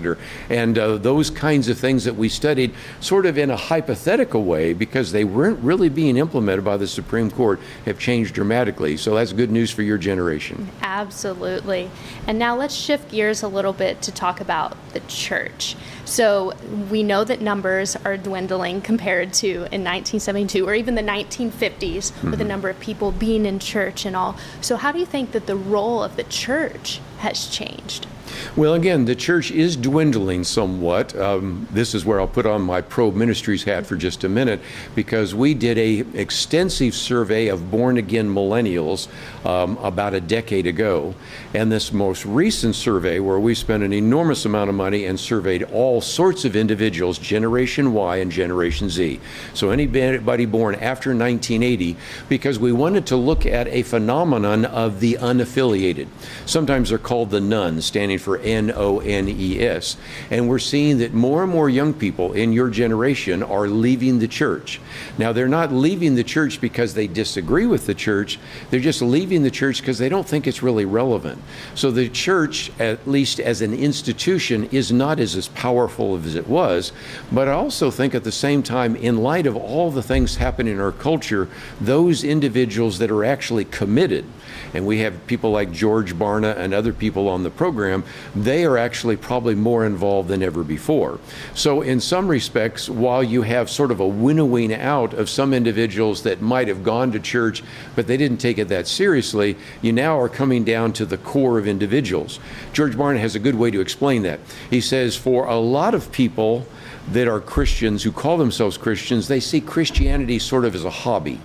And 0.49 0.77
uh, 0.77 0.97
those 0.97 1.29
kinds 1.29 1.67
of 1.67 1.77
things 1.77 2.05
that 2.05 2.15
we 2.15 2.29
studied 2.29 2.73
sort 2.99 3.25
of 3.25 3.37
in 3.37 3.49
a 3.49 3.55
hypothetical 3.55 4.43
way 4.43 4.73
because 4.73 5.11
they 5.11 5.23
weren't 5.23 5.59
really 5.59 5.89
being 5.89 6.17
implemented 6.17 6.65
by 6.65 6.77
the 6.77 6.87
Supreme 6.87 7.29
Court 7.29 7.59
have 7.85 7.99
changed 7.99 8.33
dramatically. 8.33 8.97
So 8.97 9.15
that's 9.15 9.33
good 9.33 9.51
news 9.51 9.71
for 9.71 9.81
your 9.81 9.97
generation. 9.97 10.69
Absolutely. 10.81 11.89
And 12.27 12.39
now 12.39 12.55
let's 12.55 12.73
shift 12.73 13.11
gears 13.11 13.43
a 13.43 13.47
little 13.47 13.73
bit 13.73 14.01
to 14.03 14.11
talk 14.11 14.41
about 14.41 14.75
the 14.93 14.99
church. 15.01 15.75
So 16.05 16.53
we 16.89 17.03
know 17.03 17.23
that 17.23 17.41
numbers 17.41 17.95
are 17.97 18.17
dwindling 18.17 18.81
compared 18.81 19.33
to 19.35 19.47
in 19.47 19.83
1972 19.83 20.67
or 20.67 20.73
even 20.75 20.95
the 20.95 21.01
1950s 21.01 21.51
mm-hmm. 21.51 22.29
with 22.31 22.39
the 22.39 22.45
number 22.45 22.69
of 22.69 22.79
people 22.79 23.11
being 23.11 23.45
in 23.45 23.59
church 23.59 24.05
and 24.05 24.15
all. 24.15 24.37
So 24.61 24.75
how 24.75 24.91
do 24.91 24.99
you 24.99 25.05
think 25.05 25.31
that 25.31 25.47
the 25.47 25.55
role 25.55 26.03
of 26.03 26.15
the 26.15 26.23
church 26.23 26.99
has 27.19 27.47
changed? 27.47 28.07
Well, 28.55 28.73
again, 28.73 29.05
the 29.05 29.15
church 29.15 29.51
is 29.51 29.75
dwindling 29.75 30.43
somewhat. 30.43 31.15
Um, 31.15 31.67
this 31.71 31.93
is 31.93 32.05
where 32.05 32.19
I'll 32.19 32.27
put 32.27 32.45
on 32.45 32.61
my 32.61 32.81
Probe 32.81 33.15
ministries 33.15 33.63
hat 33.63 33.85
for 33.85 33.95
just 33.95 34.23
a 34.23 34.29
minute, 34.29 34.59
because 34.95 35.33
we 35.33 35.53
did 35.53 35.77
a 35.77 35.99
extensive 36.17 36.93
survey 36.93 37.47
of 37.47 37.71
born 37.71 37.97
again 37.97 38.33
millennials 38.33 39.07
um, 39.45 39.77
about 39.77 40.13
a 40.13 40.21
decade 40.21 40.67
ago, 40.67 41.15
and 41.53 41.71
this 41.71 41.91
most 41.91 42.25
recent 42.25 42.75
survey, 42.75 43.19
where 43.19 43.39
we 43.39 43.55
spent 43.55 43.83
an 43.83 43.93
enormous 43.93 44.45
amount 44.45 44.69
of 44.69 44.75
money 44.75 45.05
and 45.05 45.19
surveyed 45.19 45.63
all 45.63 45.92
sorts 46.01 46.45
of 46.45 46.55
individuals, 46.55 47.17
Generation 47.17 47.93
Y 47.93 48.17
and 48.17 48.31
Generation 48.31 48.89
Z. 48.89 49.19
So 49.53 49.69
anybody 49.69 50.45
born 50.45 50.75
after 50.75 51.11
1980, 51.11 51.95
because 52.27 52.59
we 52.59 52.71
wanted 52.71 53.05
to 53.07 53.15
look 53.15 53.45
at 53.45 53.67
a 53.67 53.83
phenomenon 53.83 54.65
of 54.65 54.99
the 54.99 55.13
unaffiliated. 55.15 56.07
Sometimes 56.45 56.89
they're 56.89 56.97
called 56.97 57.29
the 57.29 57.39
nones, 57.39 57.85
standing 57.85 58.17
for 58.17 58.37
N 58.39 58.71
O 58.75 58.99
N 58.99 59.29
E 59.29 59.61
S. 59.61 59.97
And 60.29 60.49
we're 60.49 60.59
seeing 60.59 60.97
that 60.97 61.13
more 61.13 61.43
and 61.43 61.51
more 61.51 61.69
young 61.69 61.93
people 61.93 62.33
in 62.33 62.53
your 62.53 62.69
generation 62.69 63.43
are 63.43 63.67
leaving 63.67 64.19
the 64.19 64.27
church. 64.27 64.81
Now, 65.17 65.31
they're 65.31 65.47
not 65.47 65.71
leaving 65.71 66.15
the 66.15 66.23
church 66.23 66.59
because 66.59 66.93
they 66.93 67.07
disagree 67.07 67.65
with 67.65 67.85
the 67.85 67.93
church, 67.93 68.39
they're 68.69 68.79
just 68.79 69.01
leaving 69.01 69.43
the 69.43 69.51
church 69.51 69.79
because 69.79 69.97
they 69.97 70.09
don't 70.09 70.27
think 70.27 70.47
it's 70.47 70.63
really 70.63 70.85
relevant. 70.85 71.41
So 71.75 71.91
the 71.91 72.09
church, 72.09 72.71
at 72.79 73.07
least 73.07 73.39
as 73.39 73.61
an 73.61 73.73
institution, 73.73 74.65
is 74.71 74.91
not 74.91 75.19
as, 75.19 75.35
as 75.35 75.47
powerful 75.49 75.82
as 76.25 76.35
it 76.35 76.47
was. 76.47 76.91
But 77.31 77.47
I 77.47 77.51
also 77.51 77.91
think 77.91 78.15
at 78.15 78.23
the 78.23 78.31
same 78.31 78.63
time, 78.63 78.95
in 78.95 79.17
light 79.17 79.47
of 79.47 79.55
all 79.55 79.91
the 79.91 80.03
things 80.03 80.37
happening 80.37 80.73
in 80.73 80.79
our 80.79 80.91
culture, 80.91 81.47
those 81.79 82.23
individuals 82.23 82.99
that 82.99 83.11
are 83.11 83.23
actually 83.23 83.65
committed, 83.65 84.25
and 84.73 84.85
we 84.85 84.99
have 84.99 85.25
people 85.27 85.51
like 85.51 85.71
George 85.71 86.15
Barna 86.15 86.55
and 86.57 86.73
other 86.73 86.93
people 86.93 87.27
on 87.27 87.43
the 87.43 87.49
program, 87.49 88.03
they 88.35 88.65
are 88.65 88.77
actually 88.77 89.15
probably 89.15 89.55
more 89.55 89.85
involved 89.85 90.29
than 90.29 90.43
ever 90.43 90.63
before. 90.63 91.19
So, 91.53 91.81
in 91.81 91.99
some 91.99 92.27
respects, 92.27 92.89
while 92.89 93.23
you 93.23 93.41
have 93.43 93.69
sort 93.69 93.91
of 93.91 93.99
a 93.99 94.07
winnowing 94.07 94.73
out 94.73 95.13
of 95.13 95.29
some 95.29 95.53
individuals 95.53 96.23
that 96.23 96.41
might 96.41 96.67
have 96.67 96.83
gone 96.83 97.11
to 97.11 97.19
church, 97.19 97.63
but 97.95 98.07
they 98.07 98.17
didn't 98.17 98.37
take 98.37 98.57
it 98.57 98.67
that 98.69 98.87
seriously, 98.87 99.55
you 99.81 99.91
now 99.91 100.19
are 100.19 100.29
coming 100.29 100.63
down 100.63 100.93
to 100.93 101.05
the 101.05 101.17
core 101.17 101.57
of 101.57 101.67
individuals. 101.67 102.39
George 102.73 102.95
Barna 102.95 103.19
has 103.19 103.35
a 103.35 103.39
good 103.39 103.55
way 103.55 103.71
to 103.71 103.81
explain 103.81 104.23
that. 104.23 104.39
He 104.69 104.81
says, 104.81 105.15
for 105.15 105.45
a 105.45 105.57
lot 105.57 105.93
of 105.93 106.11
people, 106.11 106.65
that 107.11 107.27
are 107.27 107.39
Christians 107.39 108.03
who 108.03 108.11
call 108.11 108.37
themselves 108.37 108.77
Christians, 108.77 109.27
they 109.27 109.39
see 109.39 109.61
Christianity 109.61 110.39
sort 110.39 110.65
of 110.65 110.75
as 110.75 110.85
a 110.85 110.89
hobby. 110.89 111.39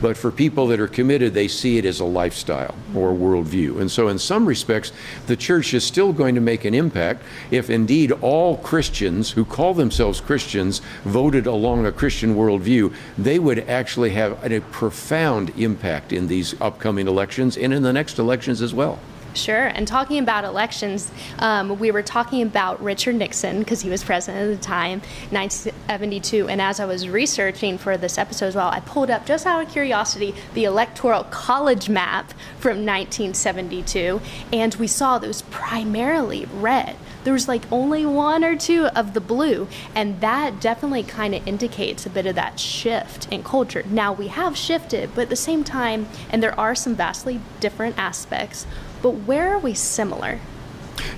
But 0.00 0.16
for 0.16 0.30
people 0.30 0.66
that 0.68 0.80
are 0.80 0.88
committed, 0.88 1.34
they 1.34 1.48
see 1.48 1.78
it 1.78 1.84
as 1.84 2.00
a 2.00 2.04
lifestyle 2.04 2.74
or 2.94 3.12
worldview. 3.12 3.80
And 3.80 3.90
so, 3.90 4.08
in 4.08 4.18
some 4.18 4.46
respects, 4.46 4.92
the 5.26 5.36
church 5.36 5.74
is 5.74 5.84
still 5.84 6.12
going 6.12 6.34
to 6.34 6.40
make 6.40 6.64
an 6.64 6.74
impact 6.74 7.22
if 7.50 7.70
indeed 7.70 8.12
all 8.12 8.56
Christians 8.58 9.32
who 9.32 9.44
call 9.44 9.74
themselves 9.74 10.20
Christians 10.20 10.80
voted 11.04 11.46
along 11.46 11.86
a 11.86 11.92
Christian 11.92 12.34
worldview, 12.34 12.94
they 13.18 13.38
would 13.38 13.60
actually 13.68 14.10
have 14.10 14.42
a 14.44 14.60
profound 14.60 15.50
impact 15.58 16.12
in 16.12 16.28
these 16.28 16.60
upcoming 16.60 17.08
elections 17.08 17.56
and 17.56 17.72
in 17.72 17.82
the 17.82 17.92
next 17.92 18.18
elections 18.18 18.62
as 18.62 18.74
well. 18.74 18.98
Sure. 19.34 19.66
And 19.66 19.86
talking 19.86 20.18
about 20.18 20.44
elections, 20.44 21.10
um, 21.40 21.78
we 21.78 21.90
were 21.90 22.02
talking 22.02 22.42
about 22.42 22.80
Richard 22.82 23.16
Nixon 23.16 23.58
because 23.58 23.82
he 23.82 23.90
was 23.90 24.04
president 24.04 24.52
at 24.52 24.56
the 24.56 24.64
time, 24.64 25.00
1972. 25.30 26.48
And 26.48 26.62
as 26.62 26.78
I 26.78 26.84
was 26.84 27.08
researching 27.08 27.76
for 27.76 27.96
this 27.96 28.16
episode 28.16 28.46
as 28.46 28.54
well, 28.54 28.68
I 28.68 28.80
pulled 28.80 29.10
up, 29.10 29.26
just 29.26 29.44
out 29.44 29.64
of 29.64 29.72
curiosity, 29.72 30.34
the 30.54 30.64
Electoral 30.64 31.24
College 31.24 31.88
map 31.88 32.32
from 32.58 32.86
1972. 32.86 34.20
And 34.52 34.74
we 34.76 34.86
saw 34.86 35.18
that 35.18 35.26
was 35.26 35.42
primarily 35.42 36.46
red. 36.54 36.96
There 37.24 37.32
was 37.32 37.48
like 37.48 37.70
only 37.72 38.06
one 38.06 38.44
or 38.44 38.54
two 38.54 38.86
of 38.86 39.14
the 39.14 39.20
blue. 39.20 39.66
And 39.96 40.20
that 40.20 40.60
definitely 40.60 41.02
kind 41.02 41.34
of 41.34 41.46
indicates 41.46 42.06
a 42.06 42.10
bit 42.10 42.26
of 42.26 42.36
that 42.36 42.60
shift 42.60 43.26
in 43.32 43.42
culture. 43.42 43.82
Now 43.86 44.12
we 44.12 44.28
have 44.28 44.56
shifted, 44.56 45.10
but 45.14 45.22
at 45.22 45.28
the 45.30 45.36
same 45.36 45.64
time, 45.64 46.06
and 46.30 46.40
there 46.40 46.58
are 46.58 46.74
some 46.74 46.94
vastly 46.94 47.40
different 47.58 47.98
aspects 47.98 48.66
but 49.04 49.26
where 49.26 49.54
are 49.54 49.58
we 49.58 49.74
similar? 49.74 50.40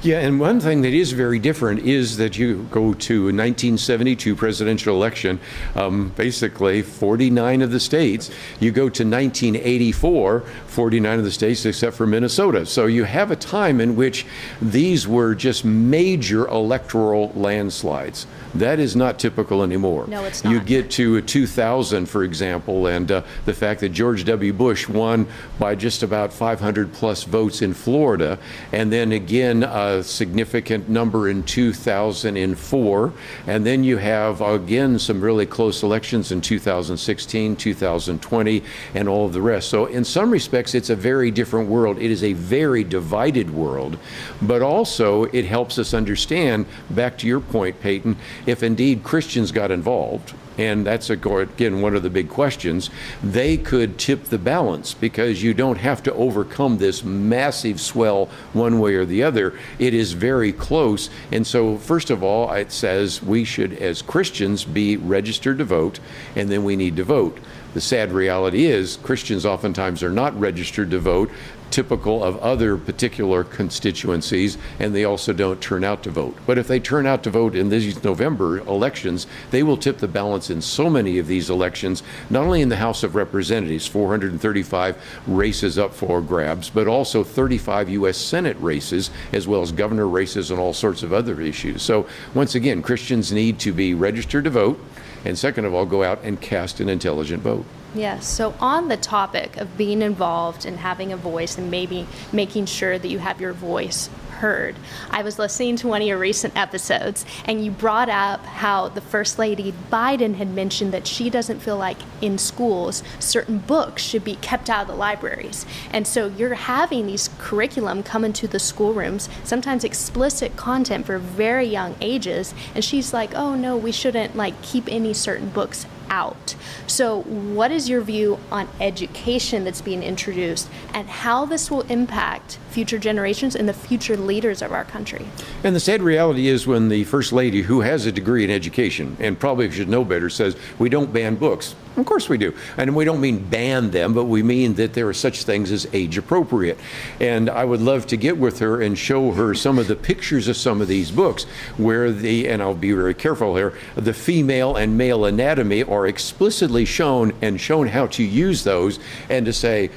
Yeah, 0.02 0.18
and 0.18 0.40
one 0.40 0.58
thing 0.58 0.82
that 0.82 0.92
is 0.92 1.12
very 1.12 1.38
different 1.38 1.80
is 1.84 2.16
that 2.16 2.36
you 2.36 2.66
go 2.72 2.94
to 2.94 3.14
a 3.14 3.32
1972 3.32 4.34
presidential 4.34 4.96
election, 4.96 5.38
um, 5.76 6.08
basically 6.16 6.82
49 6.82 7.62
of 7.62 7.70
the 7.70 7.78
states. 7.78 8.28
You 8.58 8.72
go 8.72 8.88
to 8.88 9.04
1984, 9.04 10.40
49 10.66 11.18
of 11.20 11.24
the 11.24 11.30
states 11.30 11.64
except 11.64 11.96
for 11.96 12.08
Minnesota. 12.08 12.66
So 12.66 12.86
you 12.86 13.04
have 13.04 13.30
a 13.30 13.36
time 13.36 13.80
in 13.80 13.94
which 13.94 14.26
these 14.60 15.06
were 15.06 15.36
just 15.36 15.64
major 15.64 16.48
electoral 16.48 17.30
landslides. 17.36 18.26
That 18.58 18.78
is 18.78 18.96
not 18.96 19.18
typical 19.18 19.62
anymore. 19.62 20.06
No, 20.06 20.24
it's 20.24 20.42
not. 20.42 20.52
You 20.52 20.60
get 20.60 20.90
to 20.92 21.20
2000, 21.20 22.06
for 22.06 22.24
example, 22.24 22.86
and 22.86 23.10
uh, 23.10 23.22
the 23.44 23.52
fact 23.52 23.80
that 23.80 23.90
George 23.90 24.24
W. 24.24 24.52
Bush 24.52 24.88
won 24.88 25.26
by 25.58 25.74
just 25.74 26.02
about 26.02 26.32
500 26.32 26.92
plus 26.92 27.24
votes 27.24 27.62
in 27.62 27.74
Florida, 27.74 28.38
and 28.72 28.90
then 28.90 29.12
again, 29.12 29.62
a 29.62 30.02
significant 30.02 30.88
number 30.88 31.28
in 31.28 31.42
2004. 31.42 33.12
And 33.46 33.66
then 33.66 33.84
you 33.84 33.98
have, 33.98 34.40
again, 34.40 34.98
some 34.98 35.20
really 35.20 35.46
close 35.46 35.82
elections 35.82 36.32
in 36.32 36.40
2016, 36.40 37.56
2020, 37.56 38.62
and 38.94 39.08
all 39.08 39.26
of 39.26 39.32
the 39.32 39.42
rest. 39.42 39.68
So, 39.68 39.86
in 39.86 40.04
some 40.04 40.30
respects, 40.30 40.74
it's 40.74 40.90
a 40.90 40.96
very 40.96 41.30
different 41.30 41.68
world. 41.68 41.98
It 41.98 42.10
is 42.10 42.22
a 42.22 42.32
very 42.32 42.84
divided 42.84 43.50
world, 43.50 43.98
but 44.40 44.62
also 44.62 45.24
it 45.24 45.44
helps 45.44 45.78
us 45.78 45.92
understand, 45.92 46.66
back 46.90 47.18
to 47.18 47.26
your 47.26 47.40
point, 47.40 47.80
Peyton, 47.80 48.16
if 48.46 48.62
indeed 48.62 49.02
Christians 49.02 49.52
got 49.52 49.70
involved, 49.70 50.34
and 50.58 50.86
that's 50.86 51.10
again 51.10 51.82
one 51.82 51.94
of 51.94 52.02
the 52.02 52.10
big 52.10 52.28
questions, 52.28 52.88
they 53.22 53.56
could 53.56 53.98
tip 53.98 54.24
the 54.24 54.38
balance 54.38 54.94
because 54.94 55.42
you 55.42 55.52
don't 55.52 55.78
have 55.78 56.02
to 56.04 56.14
overcome 56.14 56.78
this 56.78 57.04
massive 57.04 57.80
swell 57.80 58.26
one 58.52 58.78
way 58.78 58.94
or 58.94 59.04
the 59.04 59.22
other. 59.22 59.58
It 59.78 59.92
is 59.92 60.12
very 60.12 60.52
close. 60.52 61.10
And 61.30 61.46
so, 61.46 61.76
first 61.76 62.10
of 62.10 62.22
all, 62.22 62.50
it 62.52 62.72
says 62.72 63.22
we 63.22 63.44
should, 63.44 63.74
as 63.74 64.02
Christians, 64.02 64.64
be 64.64 64.96
registered 64.96 65.58
to 65.58 65.64
vote, 65.64 66.00
and 66.34 66.48
then 66.48 66.64
we 66.64 66.76
need 66.76 66.96
to 66.96 67.04
vote. 67.04 67.38
The 67.74 67.80
sad 67.80 68.12
reality 68.12 68.66
is 68.66 68.96
Christians 69.02 69.44
oftentimes 69.44 70.02
are 70.02 70.10
not 70.10 70.38
registered 70.38 70.90
to 70.90 70.98
vote 70.98 71.30
typical 71.70 72.22
of 72.22 72.38
other 72.38 72.76
particular 72.76 73.44
constituencies, 73.44 74.56
and 74.78 74.94
they 74.94 75.04
also 75.04 75.32
don't 75.32 75.60
turn 75.60 75.84
out 75.84 76.02
to 76.02 76.10
vote. 76.10 76.36
But 76.46 76.58
if 76.58 76.68
they 76.68 76.80
turn 76.80 77.06
out 77.06 77.22
to 77.24 77.30
vote 77.30 77.54
in 77.54 77.68
these 77.68 78.02
November 78.02 78.58
elections, 78.58 79.26
they 79.50 79.62
will 79.62 79.76
tip 79.76 79.98
the 79.98 80.08
balance 80.08 80.48
in 80.50 80.62
so 80.62 80.88
many 80.88 81.18
of 81.18 81.26
these 81.26 81.50
elections, 81.50 82.02
not 82.30 82.44
only 82.44 82.62
in 82.62 82.68
the 82.68 82.76
House 82.76 83.02
of 83.02 83.14
Representatives, 83.14 83.86
435 83.86 84.96
races 85.26 85.78
up 85.78 85.92
for 85.92 86.20
grabs, 86.20 86.70
but 86.70 86.86
also 86.86 87.24
35 87.24 87.90
U.S. 87.90 88.16
Senate 88.16 88.56
races, 88.60 89.10
as 89.32 89.48
well 89.48 89.62
as 89.62 89.72
governor 89.72 90.08
races 90.08 90.50
and 90.50 90.60
all 90.60 90.72
sorts 90.72 91.02
of 91.02 91.12
other 91.12 91.40
issues. 91.40 91.82
So, 91.82 92.06
once 92.34 92.54
again, 92.54 92.82
Christians 92.82 93.32
need 93.32 93.58
to 93.60 93.72
be 93.72 93.94
registered 93.94 94.44
to 94.44 94.50
vote, 94.50 94.80
and 95.26 95.38
second 95.38 95.64
of 95.64 95.74
all, 95.74 95.86
go 95.86 96.02
out 96.02 96.20
and 96.22 96.40
cast 96.40 96.80
an 96.80 96.88
intelligent 96.88 97.42
vote. 97.42 97.64
Yes. 97.94 98.26
So, 98.26 98.54
on 98.60 98.88
the 98.88 98.96
topic 98.96 99.56
of 99.56 99.76
being 99.76 100.02
involved 100.02 100.66
and 100.66 100.78
having 100.78 101.12
a 101.12 101.16
voice 101.16 101.56
and 101.56 101.70
maybe 101.70 102.06
making 102.32 102.66
sure 102.66 102.98
that 102.98 103.08
you 103.08 103.18
have 103.18 103.40
your 103.40 103.52
voice 103.52 104.10
heard, 104.36 104.76
I 105.10 105.22
was 105.22 105.38
listening 105.38 105.76
to 105.76 105.88
one 105.88 106.02
of 106.02 106.08
your 106.08 106.18
recent 106.18 106.56
episodes 106.56 107.24
and 107.44 107.64
you 107.64 107.70
brought 107.70 108.08
up 108.08 108.44
how 108.44 108.88
the 108.88 109.00
First 109.00 109.38
Lady 109.38 109.72
Biden 109.90 110.36
had 110.36 110.54
mentioned 110.54 110.92
that 110.92 111.06
she 111.06 111.28
doesn't 111.30 111.60
feel 111.60 111.76
like 111.76 111.98
in 112.20 112.38
schools 112.38 113.02
certain 113.18 113.58
books 113.58 114.02
should 114.02 114.24
be 114.24 114.36
kept 114.36 114.70
out 114.70 114.82
of 114.82 114.88
the 114.88 114.94
libraries. 114.94 115.66
And 115.90 116.06
so, 116.06 116.28
you're 116.28 116.54
having 116.54 117.06
these 117.06 117.30
curriculum 117.38 118.02
come 118.02 118.24
into 118.24 118.46
the 118.46 118.58
schoolrooms, 118.58 119.28
sometimes 119.44 119.84
explicit 119.84 120.56
content 120.56 121.06
for 121.06 121.18
very 121.18 121.66
young 121.66 121.96
ages. 122.00 122.54
And 122.74 122.84
she's 122.84 123.12
like, 123.12 123.34
oh 123.34 123.54
no, 123.54 123.76
we 123.76 123.92
shouldn't 123.92 124.36
like 124.36 124.60
keep 124.62 124.88
any 124.88 125.14
certain 125.14 125.48
books 125.48 125.86
out. 126.10 126.54
So, 126.86 127.22
what 127.22 127.70
is 127.70 127.88
your 127.88 128.00
view 128.00 128.38
on 128.50 128.68
education 128.80 129.64
that's 129.64 129.80
being 129.80 130.02
introduced 130.02 130.68
and 130.94 131.08
how 131.08 131.44
this 131.44 131.70
will 131.70 131.82
impact 131.82 132.58
future 132.70 132.98
generations 132.98 133.56
and 133.56 133.68
the 133.68 133.74
future 133.74 134.16
leaders 134.16 134.62
of 134.62 134.72
our 134.72 134.84
country? 134.84 135.26
And 135.64 135.74
the 135.74 135.80
sad 135.80 136.02
reality 136.02 136.48
is 136.48 136.66
when 136.66 136.88
the 136.88 137.04
First 137.04 137.32
Lady, 137.32 137.62
who 137.62 137.80
has 137.80 138.06
a 138.06 138.12
degree 138.12 138.44
in 138.44 138.50
education 138.50 139.16
and 139.20 139.38
probably 139.38 139.70
should 139.70 139.88
know 139.88 140.04
better, 140.04 140.30
says, 140.30 140.56
We 140.78 140.88
don't 140.88 141.12
ban 141.12 141.36
books. 141.36 141.74
Of 141.96 142.04
course 142.04 142.28
we 142.28 142.36
do. 142.36 142.54
And 142.76 142.94
we 142.94 143.04
don't 143.04 143.20
mean 143.20 143.38
ban 143.38 143.90
them, 143.90 144.12
but 144.12 144.24
we 144.24 144.42
mean 144.42 144.74
that 144.74 144.92
there 144.92 145.08
are 145.08 145.14
such 145.14 145.44
things 145.44 145.72
as 145.72 145.86
age 145.94 146.18
appropriate. 146.18 146.78
And 147.20 147.48
I 147.48 147.64
would 147.64 147.80
love 147.80 148.06
to 148.08 148.16
get 148.16 148.36
with 148.36 148.58
her 148.58 148.82
and 148.82 148.98
show 148.98 149.32
her 149.32 149.54
some 149.54 149.78
of 149.78 149.88
the 149.88 149.96
pictures 149.96 150.46
of 150.48 150.56
some 150.56 150.82
of 150.82 150.88
these 150.88 151.10
books 151.10 151.44
where 151.78 152.12
the, 152.12 152.48
and 152.48 152.62
I'll 152.62 152.74
be 152.74 152.92
very 152.92 153.14
careful 153.14 153.56
here, 153.56 153.72
the 153.94 154.12
female 154.12 154.76
and 154.76 154.98
male 154.98 155.24
anatomy 155.24 155.82
are 155.84 156.06
explicitly 156.06 156.84
shown 156.84 157.32
and 157.40 157.58
shown 157.60 157.88
how 157.88 158.08
to 158.08 158.22
use 158.22 158.64
those 158.64 158.98
and 159.30 159.46
to 159.46 159.52
say, 159.52 159.90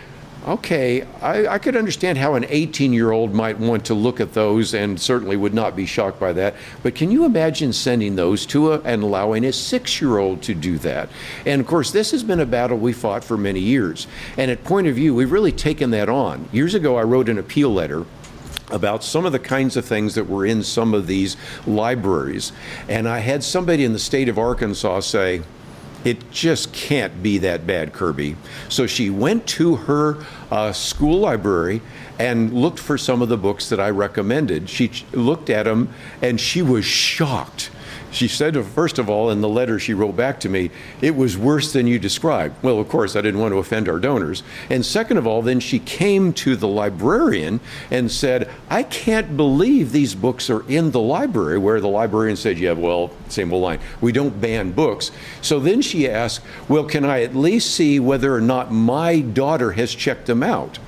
okay, 0.50 1.03
I, 1.22 1.46
I, 1.48 1.60
could 1.60 1.75
understand 1.75 2.18
how 2.18 2.34
an 2.34 2.46
18 2.50 2.91
year 2.91 3.12
old 3.12 3.36
might 3.36 3.60
want 3.60 3.86
to 3.86 3.94
look 3.94 4.20
at 4.20 4.34
those 4.34 4.74
and 4.74 5.00
certainly 5.00 5.38
would 5.38 5.53
not 5.53 5.75
be 5.75 5.86
shocked 5.86 6.20
by 6.20 6.34
that. 6.34 6.56
But 6.82 6.96
can 6.96 7.12
you 7.12 7.24
imagine 7.25 7.72
sending 7.72 8.15
those 8.15 8.48
to 8.48 8.74
a, 8.74 8.82
and 8.82 9.03
allowing 9.03 9.46
a 9.46 9.53
six 9.53 10.01
year 10.01 10.18
old 10.18 10.41
to 10.44 10.56
do 10.56 10.79
that? 10.79 11.10
And 11.46 11.62
of 11.62 11.68
course, 11.68 11.91
this 11.91 12.10
has 12.12 12.24
been 12.24 12.39
a 12.39 12.48
battle 12.48 12.77
we 12.77 12.94
fought 12.94 13.24
for 13.24 13.38
many 13.38 13.60
years. 13.60 14.08
And 14.38 14.50
at 14.50 14.63
Point 14.63 14.88
of 14.88 14.96
View, 14.96 15.13
we've 15.13 15.32
really 15.32 15.51
taken 15.51 15.91
that 15.91 16.10
on. 16.10 16.50
Years 16.51 16.74
ago, 16.74 16.98
I 16.98 17.03
wrote 17.03 17.29
an 17.29 17.38
appeal 17.38 17.72
letter 17.72 18.06
about 18.72 19.03
some 19.03 19.25
of 19.25 19.32
the 19.32 19.39
kinds 19.39 19.77
of 19.77 19.86
things 19.86 20.15
that 20.15 20.27
were 20.27 20.46
in 20.46 20.63
some 20.63 20.94
of 20.94 21.06
these 21.06 21.38
libraries. 21.68 22.51
And 22.88 23.08
I 23.08 23.20
had 23.20 23.44
somebody 23.44 23.84
in 23.84 23.94
the 23.94 24.00
state 24.00 24.29
of 24.29 24.38
Arkansas 24.38 25.01
say, 25.01 25.41
it 26.03 26.32
just 26.32 26.72
can't 26.74 27.22
be 27.22 27.38
that 27.39 27.68
bad, 27.68 27.94
Kerby. 27.94 28.36
So 28.70 28.88
she 28.88 29.10
went 29.10 29.48
to 29.48 29.75
her 29.75 30.25
uh, 30.51 30.72
school 30.72 31.20
library 31.20 31.82
and 32.18 32.53
looked 32.53 32.79
for 32.79 32.98
some 32.98 33.22
of 33.22 33.29
the 33.29 33.38
books 33.38 33.70
that 33.70 33.79
I 33.79 33.89
recommended. 33.89 34.70
She 34.70 34.91
looked 35.13 35.50
at 35.50 35.63
them 35.63 35.94
and 36.22 36.39
she 36.39 36.62
was 36.62 36.86
shocked 36.86 37.72
she 38.12 38.28
said, 38.28 38.58
first 38.66 38.98
of 38.98 39.10
all, 39.10 39.30
in 39.30 39.42
the 39.42 39.50
letter 39.50 39.80
she 39.80 39.94
wrote 39.94 40.16
back 40.16 40.39
to 40.42 40.50
me, 40.50 40.72
it 41.01 41.16
was 41.16 41.38
worse 41.38 41.74
than 41.74 41.88
you 41.88 42.00
described. 42.00 42.62
Well, 42.63 42.80
of 42.80 42.89
course, 42.89 43.16
I 43.16 43.22
didn't 43.22 43.39
want 43.39 43.54
to 43.54 43.60
offend 43.60 43.88
our 43.88 44.00
donors. 44.00 44.44
And 44.70 44.86
second 44.86 45.18
of 45.18 45.28
all, 45.28 45.42
then 45.42 45.60
she 45.60 45.80
came 45.80 46.34
to 46.34 46.56
the 46.56 46.68
librarian 46.68 47.60
and 47.92 48.12
said, 48.12 48.50
I 48.70 48.84
can't 48.84 49.38
believe 49.38 49.92
these 49.92 50.16
books 50.16 50.50
are 50.50 50.68
in 50.70 50.92
the 50.92 51.00
library, 51.00 51.58
where 51.58 51.80
the 51.80 51.88
librarian 51.88 52.36
said, 52.36 52.58
Yeah, 52.58 52.74
well, 52.74 53.12
same 53.28 53.54
old 53.54 53.63
line, 53.63 53.80
we 54.01 54.12
don't 54.12 54.42
ban 54.42 54.72
books. 54.72 55.12
So 55.42 55.60
then 55.60 55.82
she 55.82 56.10
asked, 56.10 56.42
Well, 56.68 56.86
can 56.86 57.06
I 57.06 57.22
at 57.22 57.36
least 57.36 57.75
see 57.75 58.00
whether 58.00 58.34
or 58.34 58.42
not 58.42 58.72
my 58.72 59.20
daughter 59.20 59.74
has 59.74 59.94
checked 59.94 60.25
them 60.25 60.44
out? 60.44 60.80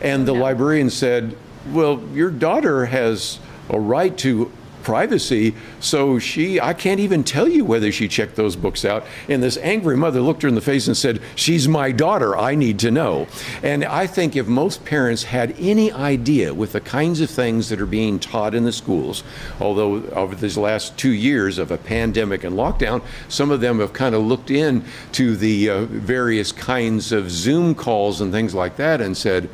And 0.00 0.26
the 0.26 0.34
librarian 0.34 0.90
said, 0.90 1.36
Well, 1.72 2.02
your 2.12 2.30
daughter 2.30 2.86
has 2.86 3.38
a 3.68 3.78
right 3.78 4.16
to 4.18 4.50
privacy. 4.82 5.54
So 5.80 6.18
she, 6.18 6.60
I 6.60 6.72
can't 6.74 7.00
even 7.00 7.24
tell 7.24 7.48
you 7.48 7.64
whether 7.64 7.92
she 7.92 8.08
checked 8.08 8.36
those 8.36 8.56
books 8.56 8.84
out. 8.84 9.04
And 9.28 9.42
this 9.42 9.56
angry 9.58 9.96
mother 9.96 10.20
looked 10.20 10.42
her 10.42 10.48
in 10.48 10.54
the 10.54 10.60
face 10.60 10.86
and 10.86 10.96
said, 10.96 11.20
She's 11.34 11.68
my 11.68 11.92
daughter. 11.92 12.36
I 12.36 12.54
need 12.54 12.78
to 12.80 12.90
know. 12.90 13.26
And 13.62 13.84
I 13.84 14.06
think 14.06 14.36
if 14.36 14.46
most 14.46 14.84
parents 14.84 15.24
had 15.24 15.54
any 15.58 15.92
idea 15.92 16.52
with 16.54 16.72
the 16.72 16.80
kinds 16.80 17.20
of 17.20 17.30
things 17.30 17.68
that 17.68 17.80
are 17.80 17.86
being 17.86 18.18
taught 18.18 18.54
in 18.54 18.64
the 18.64 18.72
schools, 18.72 19.22
although 19.60 20.02
over 20.10 20.34
these 20.34 20.56
last 20.56 20.96
two 20.96 21.12
years 21.12 21.58
of 21.58 21.70
a 21.70 21.78
pandemic 21.78 22.44
and 22.44 22.56
lockdown, 22.56 23.02
some 23.28 23.50
of 23.50 23.60
them 23.60 23.80
have 23.80 23.92
kind 23.92 24.14
of 24.14 24.22
looked 24.22 24.50
in 24.50 24.84
to 25.12 25.36
the 25.36 25.68
uh, 25.68 25.84
various 25.84 26.52
kinds 26.52 27.12
of 27.12 27.30
Zoom 27.30 27.74
calls 27.74 28.20
and 28.20 28.32
things 28.32 28.54
like 28.54 28.76
that 28.76 29.00
and 29.00 29.16
said, 29.16 29.48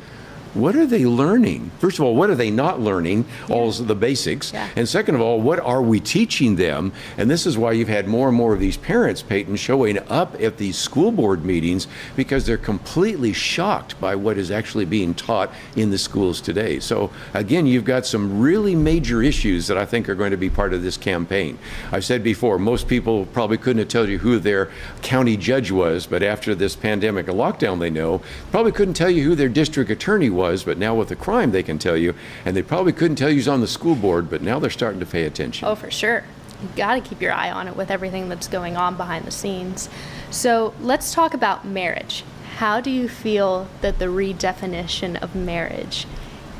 what 0.57 0.75
are 0.75 0.85
they 0.85 1.05
learning? 1.05 1.71
First 1.79 1.99
of 1.99 2.05
all, 2.05 2.15
what 2.15 2.29
are 2.29 2.35
they 2.35 2.49
not 2.49 2.79
learning? 2.79 3.25
Yeah. 3.47 3.55
All 3.55 3.71
the 3.71 3.95
basics. 3.95 4.51
Yeah. 4.51 4.67
And 4.75 4.89
second 4.89 5.15
of 5.15 5.21
all, 5.21 5.39
what 5.39 5.59
are 5.59 5.81
we 5.81 5.99
teaching 5.99 6.55
them? 6.55 6.91
And 7.17 7.29
this 7.29 7.45
is 7.45 7.57
why 7.57 7.73
you've 7.73 7.87
had 7.87 8.07
more 8.07 8.27
and 8.27 8.35
more 8.35 8.53
of 8.53 8.59
these 8.59 8.77
parents, 8.77 9.21
Peyton, 9.21 9.55
showing 9.55 9.99
up 10.09 10.41
at 10.41 10.57
these 10.57 10.77
school 10.77 11.11
board 11.11 11.45
meetings 11.45 11.87
because 12.15 12.45
they're 12.45 12.57
completely 12.57 13.33
shocked 13.33 13.99
by 14.01 14.15
what 14.15 14.37
is 14.37 14.49
actually 14.49 14.85
being 14.85 15.13
taught 15.13 15.53
in 15.75 15.91
the 15.91 15.97
schools 15.97 16.41
today. 16.41 16.79
So 16.79 17.11
again, 17.33 17.67
you've 17.67 17.85
got 17.85 18.05
some 18.05 18.39
really 18.39 18.75
major 18.75 19.21
issues 19.21 19.67
that 19.67 19.77
I 19.77 19.85
think 19.85 20.09
are 20.09 20.15
going 20.15 20.31
to 20.31 20.37
be 20.37 20.49
part 20.49 20.73
of 20.73 20.81
this 20.81 20.97
campaign. 20.97 21.59
I've 21.91 22.05
said 22.05 22.23
before, 22.23 22.57
most 22.57 22.87
people 22.87 23.25
probably 23.27 23.57
couldn't 23.57 23.79
have 23.79 23.89
told 23.89 24.09
you 24.09 24.17
who 24.17 24.39
their 24.39 24.71
county 25.01 25.37
judge 25.37 25.69
was, 25.71 26.07
but 26.07 26.23
after 26.23 26.55
this 26.55 26.75
pandemic 26.75 27.27
and 27.27 27.37
lockdown, 27.37 27.79
they 27.79 27.89
know. 27.89 28.21
Probably 28.51 28.71
couldn't 28.71 28.95
tell 28.95 29.09
you 29.09 29.23
who 29.23 29.35
their 29.35 29.49
district 29.49 29.91
attorney 29.91 30.29
was 30.29 30.46
was, 30.47 30.63
but 30.63 30.77
now 30.77 30.95
with 30.95 31.09
the 31.09 31.15
crime, 31.15 31.51
they 31.51 31.63
can 31.63 31.77
tell 31.77 31.97
you. 31.97 32.13
And 32.45 32.55
they 32.55 32.61
probably 32.61 32.93
couldn't 32.93 33.17
tell 33.17 33.29
you 33.29 33.35
who's 33.35 33.47
on 33.47 33.61
the 33.61 33.67
school 33.67 33.95
board, 33.95 34.29
but 34.29 34.41
now 34.41 34.59
they're 34.59 34.69
starting 34.69 34.99
to 34.99 35.05
pay 35.05 35.23
attention. 35.23 35.67
Oh, 35.67 35.75
for 35.75 35.91
sure. 35.91 36.23
You've 36.61 36.75
got 36.75 36.95
to 36.95 37.01
keep 37.01 37.21
your 37.21 37.33
eye 37.33 37.51
on 37.51 37.67
it 37.67 37.75
with 37.75 37.91
everything 37.91 38.29
that's 38.29 38.47
going 38.47 38.77
on 38.77 38.97
behind 38.97 39.25
the 39.25 39.31
scenes. 39.31 39.89
So 40.31 40.73
let's 40.81 41.13
talk 41.13 41.33
about 41.33 41.65
marriage. 41.65 42.23
How 42.57 42.81
do 42.81 42.89
you 42.89 43.07
feel 43.07 43.67
that 43.81 43.99
the 43.99 44.05
redefinition 44.05 45.21
of 45.21 45.35
marriage 45.35 46.07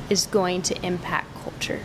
is 0.09 0.27
going 0.27 0.61
to 0.63 0.85
impact 0.85 1.33
culture? 1.41 1.81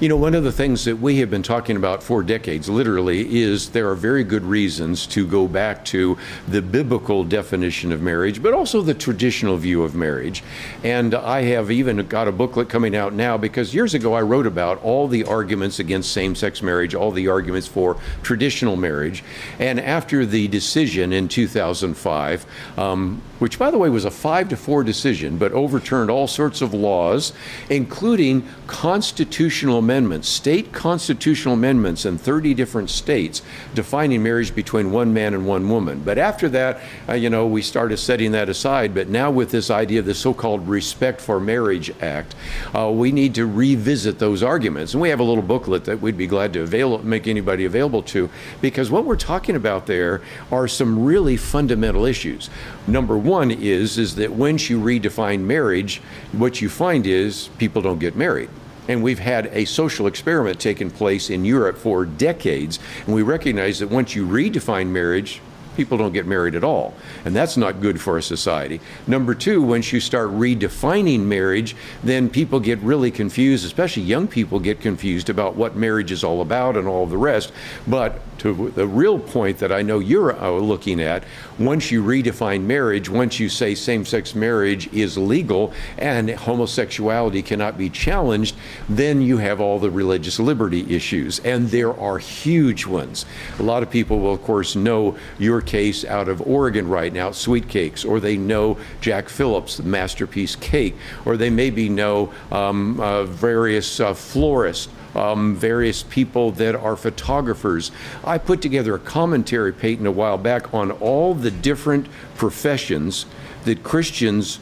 You 0.00 0.08
know, 0.08 0.16
one 0.16 0.34
of 0.34 0.42
the 0.42 0.50
things 0.50 0.84
that 0.86 0.96
we 0.96 1.18
have 1.18 1.30
been 1.30 1.44
talking 1.44 1.76
about 1.76 2.02
for 2.02 2.24
decades, 2.24 2.68
literally, 2.68 3.40
is 3.42 3.70
there 3.70 3.88
are 3.90 3.94
very 3.94 4.24
good 4.24 4.42
reasons 4.42 5.06
to 5.08 5.24
go 5.24 5.46
back 5.46 5.84
to 5.86 6.18
the 6.48 6.60
biblical 6.60 7.22
definition 7.22 7.92
of 7.92 8.02
marriage, 8.02 8.42
but 8.42 8.52
also 8.52 8.82
the 8.82 8.92
traditional 8.92 9.56
view 9.56 9.84
of 9.84 9.94
marriage. 9.94 10.42
And 10.82 11.14
I 11.14 11.42
have 11.42 11.70
even 11.70 12.04
got 12.08 12.26
a 12.26 12.32
booklet 12.32 12.68
coming 12.68 12.96
out 12.96 13.12
now 13.12 13.38
because 13.38 13.72
years 13.72 13.94
ago 13.94 14.14
I 14.14 14.22
wrote 14.22 14.48
about 14.48 14.82
all 14.82 15.06
the 15.06 15.22
arguments 15.22 15.78
against 15.78 16.10
same 16.10 16.34
sex 16.34 16.60
marriage, 16.60 16.96
all 16.96 17.12
the 17.12 17.28
arguments 17.28 17.68
for 17.68 17.96
traditional 18.24 18.74
marriage. 18.74 19.22
And 19.60 19.78
after 19.78 20.26
the 20.26 20.48
decision 20.48 21.12
in 21.12 21.28
2005, 21.28 22.46
um, 22.76 23.22
which 23.38 23.58
by 23.58 23.70
the 23.70 23.78
way 23.78 23.88
was 23.88 24.04
a 24.04 24.10
five 24.10 24.48
to 24.48 24.56
four 24.56 24.82
decision, 24.82 25.38
but 25.38 25.52
overturned 25.52 26.10
all 26.10 26.26
sorts 26.26 26.62
of 26.62 26.74
laws, 26.74 27.32
including 27.70 28.44
constitutional 28.66 29.82
amendments, 29.84 30.28
state 30.28 30.72
constitutional 30.72 31.52
amendments 31.52 32.06
in 32.06 32.16
30 32.16 32.54
different 32.54 32.88
states 32.88 33.42
defining 33.74 34.22
marriage 34.22 34.54
between 34.54 34.90
one 34.90 35.12
man 35.12 35.34
and 35.34 35.46
one 35.46 35.68
woman. 35.68 36.02
But 36.02 36.16
after 36.16 36.48
that, 36.48 36.80
uh, 37.06 37.12
you 37.12 37.28
know, 37.28 37.46
we 37.46 37.60
started 37.60 37.98
setting 37.98 38.32
that 38.32 38.48
aside. 38.48 38.94
But 38.94 39.10
now 39.10 39.30
with 39.30 39.50
this 39.50 39.70
idea 39.70 40.00
of 40.00 40.06
the 40.06 40.14
so-called 40.14 40.66
Respect 40.66 41.20
for 41.20 41.38
Marriage 41.38 41.92
Act, 42.00 42.34
uh, 42.74 42.90
we 42.90 43.12
need 43.12 43.34
to 43.34 43.46
revisit 43.46 44.18
those 44.18 44.42
arguments. 44.42 44.94
And 44.94 45.02
we 45.02 45.10
have 45.10 45.20
a 45.20 45.24
little 45.24 45.42
booklet 45.42 45.84
that 45.84 46.00
we'd 46.00 46.16
be 46.16 46.26
glad 46.26 46.54
to 46.54 46.62
avail- 46.62 46.98
make 46.98 47.28
anybody 47.28 47.66
available 47.66 48.02
to, 48.04 48.30
because 48.62 48.90
what 48.90 49.04
we're 49.04 49.16
talking 49.16 49.54
about 49.54 49.86
there 49.86 50.22
are 50.50 50.66
some 50.66 51.04
really 51.04 51.36
fundamental 51.36 52.06
issues. 52.06 52.48
Number 52.86 53.18
one 53.18 53.50
is 53.50 53.98
is 53.98 54.14
that 54.16 54.32
once 54.32 54.70
you 54.70 54.80
redefine 54.80 55.40
marriage, 55.40 56.00
what 56.32 56.62
you 56.62 56.70
find 56.70 57.06
is 57.06 57.48
people 57.58 57.82
don't 57.82 57.98
get 57.98 58.16
married. 58.16 58.48
And 58.88 59.02
we've 59.02 59.18
had 59.18 59.46
a 59.46 59.64
social 59.64 60.06
experiment 60.06 60.60
taking 60.60 60.90
place 60.90 61.30
in 61.30 61.44
Europe 61.44 61.78
for 61.78 62.04
decades, 62.04 62.78
and 63.06 63.14
we 63.14 63.22
recognize 63.22 63.78
that 63.78 63.90
once 63.90 64.14
you 64.14 64.26
redefine 64.26 64.88
marriage, 64.88 65.40
people 65.76 65.98
don't 65.98 66.12
get 66.12 66.26
married 66.26 66.54
at 66.54 66.64
all. 66.64 66.94
And 67.24 67.34
that's 67.34 67.56
not 67.56 67.80
good 67.80 68.00
for 68.00 68.16
a 68.16 68.22
society. 68.22 68.80
Number 69.06 69.34
two, 69.34 69.62
once 69.62 69.92
you 69.92 70.00
start 70.00 70.30
redefining 70.30 71.20
marriage, 71.20 71.76
then 72.02 72.30
people 72.30 72.60
get 72.60 72.78
really 72.80 73.10
confused, 73.10 73.64
especially 73.64 74.04
young 74.04 74.28
people 74.28 74.60
get 74.60 74.80
confused 74.80 75.28
about 75.30 75.56
what 75.56 75.76
marriage 75.76 76.12
is 76.12 76.24
all 76.24 76.40
about 76.40 76.76
and 76.76 76.86
all 76.86 77.06
the 77.06 77.18
rest. 77.18 77.52
But 77.86 78.20
to 78.38 78.70
the 78.70 78.86
real 78.86 79.18
point 79.18 79.58
that 79.58 79.72
I 79.72 79.82
know 79.82 79.98
you're 79.98 80.36
uh, 80.36 80.50
looking 80.50 81.00
at, 81.00 81.24
once 81.58 81.90
you 81.90 82.02
redefine 82.02 82.62
marriage, 82.62 83.08
once 83.08 83.38
you 83.38 83.48
say 83.48 83.74
same 83.74 84.04
sex 84.04 84.34
marriage 84.34 84.92
is 84.92 85.16
legal 85.16 85.72
and 85.98 86.30
homosexuality 86.30 87.42
cannot 87.42 87.78
be 87.78 87.88
challenged, 87.90 88.56
then 88.88 89.22
you 89.22 89.38
have 89.38 89.60
all 89.60 89.78
the 89.78 89.90
religious 89.90 90.38
liberty 90.38 90.94
issues. 90.94 91.38
And 91.40 91.68
there 91.68 91.98
are 91.98 92.18
huge 92.18 92.86
ones. 92.86 93.24
A 93.58 93.62
lot 93.62 93.82
of 93.82 93.90
people 93.90 94.20
will, 94.20 94.34
of 94.34 94.42
course, 94.42 94.76
know 94.76 95.16
your 95.38 95.60
case 95.60 96.04
out 96.04 96.28
of 96.28 96.40
Oregon 96.42 96.88
right 96.88 97.12
now, 97.12 97.30
Sweet 97.30 97.68
Cakes, 97.68 98.04
or 98.04 98.20
they 98.20 98.36
know 98.36 98.78
Jack 99.00 99.28
Phillips, 99.28 99.80
Masterpiece 99.80 100.56
Cake, 100.56 100.96
or 101.24 101.36
they 101.36 101.50
maybe 101.50 101.88
know 101.88 102.32
um, 102.50 102.98
uh, 103.00 103.24
various 103.24 104.00
uh, 104.00 104.14
florists 104.14 104.88
um, 105.14 105.56
various 105.56 106.02
people 106.02 106.50
that 106.52 106.74
are 106.74 106.96
photographers. 106.96 107.90
I 108.24 108.38
put 108.38 108.60
together 108.60 108.94
a 108.94 108.98
commentary, 108.98 109.72
Peyton, 109.72 110.06
a 110.06 110.12
while 110.12 110.38
back 110.38 110.72
on 110.74 110.90
all 110.90 111.34
the 111.34 111.50
different 111.50 112.08
professions 112.36 113.26
that 113.64 113.82
Christians 113.82 114.58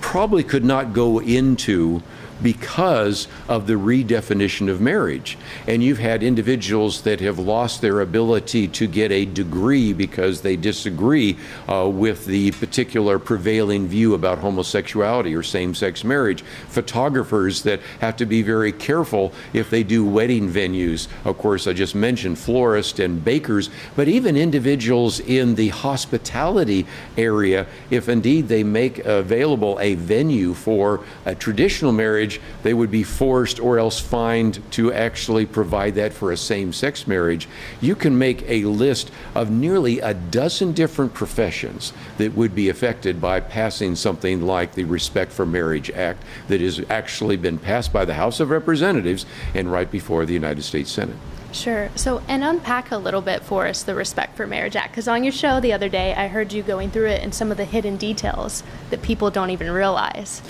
probably 0.00 0.44
could 0.44 0.64
not 0.64 0.92
go 0.92 1.20
into 1.20 2.02
because 2.42 3.28
of 3.48 3.66
the 3.66 3.74
redefinition 3.74 4.68
of 4.68 4.80
marriage. 4.80 5.38
And 5.66 5.82
you've 5.82 5.98
had 5.98 6.22
individuals 6.22 7.02
that 7.02 7.20
have 7.20 7.38
lost 7.38 7.80
their 7.80 8.00
ability 8.00 8.68
to 8.68 8.86
get 8.86 9.12
a 9.12 9.24
degree 9.24 9.92
because 9.92 10.40
they 10.40 10.56
disagree 10.56 11.36
uh, 11.68 11.88
with 11.88 12.26
the 12.26 12.50
particular 12.52 13.18
prevailing 13.18 13.86
view 13.86 14.14
about 14.14 14.38
homosexuality 14.38 15.34
or 15.34 15.42
same 15.42 15.74
sex 15.74 16.04
marriage. 16.04 16.42
Photographers 16.68 17.62
that 17.62 17.80
have 18.00 18.16
to 18.16 18.26
be 18.26 18.42
very 18.42 18.72
careful 18.72 19.32
if 19.52 19.70
they 19.70 19.82
do 19.82 20.04
wedding 20.04 20.50
venues. 20.50 21.08
Of 21.24 21.38
course, 21.38 21.66
I 21.66 21.72
just 21.72 21.94
mentioned 21.94 22.38
florists 22.38 22.98
and 22.98 23.24
bakers, 23.24 23.70
but 23.96 24.08
even 24.08 24.36
individuals 24.36 25.20
in 25.20 25.54
the 25.54 25.68
hospitality 25.68 26.86
area, 27.16 27.66
if 27.90 28.08
indeed 28.08 28.48
they 28.48 28.64
make 28.64 28.98
available 29.00 29.78
a 29.80 29.94
venue 29.94 30.54
for 30.54 31.04
a 31.24 31.34
traditional 31.34 31.92
marriage 31.92 32.31
marriage, 32.32 32.62
they 32.62 32.74
would 32.74 32.90
be 32.90 33.02
forced 33.02 33.60
or 33.60 33.78
else 33.78 34.00
fined 34.00 34.60
to 34.72 34.92
actually 34.92 35.46
provide 35.46 35.94
that 35.94 36.12
for 36.12 36.32
a 36.32 36.36
same 36.36 36.72
sex 36.72 37.06
marriage. 37.06 37.48
You 37.80 37.94
can 37.94 38.16
make 38.16 38.42
a 38.48 38.64
list 38.64 39.10
of 39.34 39.50
nearly 39.50 40.00
a 40.00 40.14
dozen 40.14 40.72
different 40.72 41.14
professions 41.14 41.92
that 42.18 42.34
would 42.34 42.54
be 42.54 42.68
affected 42.68 43.20
by 43.20 43.40
passing 43.40 43.96
something 43.96 44.42
like 44.42 44.74
the 44.74 44.84
Respect 44.84 45.32
for 45.32 45.46
Marriage 45.46 45.90
Act 45.90 46.22
that 46.48 46.60
has 46.60 46.80
actually 46.90 47.36
been 47.36 47.58
passed 47.58 47.92
by 47.92 48.04
the 48.04 48.14
House 48.14 48.40
of 48.40 48.50
Representatives 48.50 49.26
and 49.54 49.70
right 49.70 49.90
before 49.90 50.24
the 50.26 50.34
United 50.34 50.62
States 50.62 50.90
Senate. 50.90 51.16
Sure. 51.52 51.90
So, 51.96 52.22
and 52.28 52.42
unpack 52.42 52.90
a 52.90 52.96
little 52.96 53.20
bit 53.20 53.42
for 53.42 53.66
us 53.66 53.82
the 53.82 53.94
Respect 53.94 54.36
for 54.36 54.46
Marriage 54.46 54.74
Act. 54.74 54.92
Because 54.92 55.06
on 55.06 55.22
your 55.22 55.34
show 55.34 55.60
the 55.60 55.74
other 55.74 55.90
day, 55.90 56.14
I 56.14 56.28
heard 56.28 56.50
you 56.52 56.62
going 56.62 56.90
through 56.90 57.08
it 57.08 57.22
and 57.22 57.34
some 57.34 57.50
of 57.50 57.58
the 57.58 57.66
hidden 57.66 57.98
details 57.98 58.62
that 58.88 59.02
people 59.02 59.30
don't 59.30 59.50
even 59.50 59.70
realize 59.70 60.40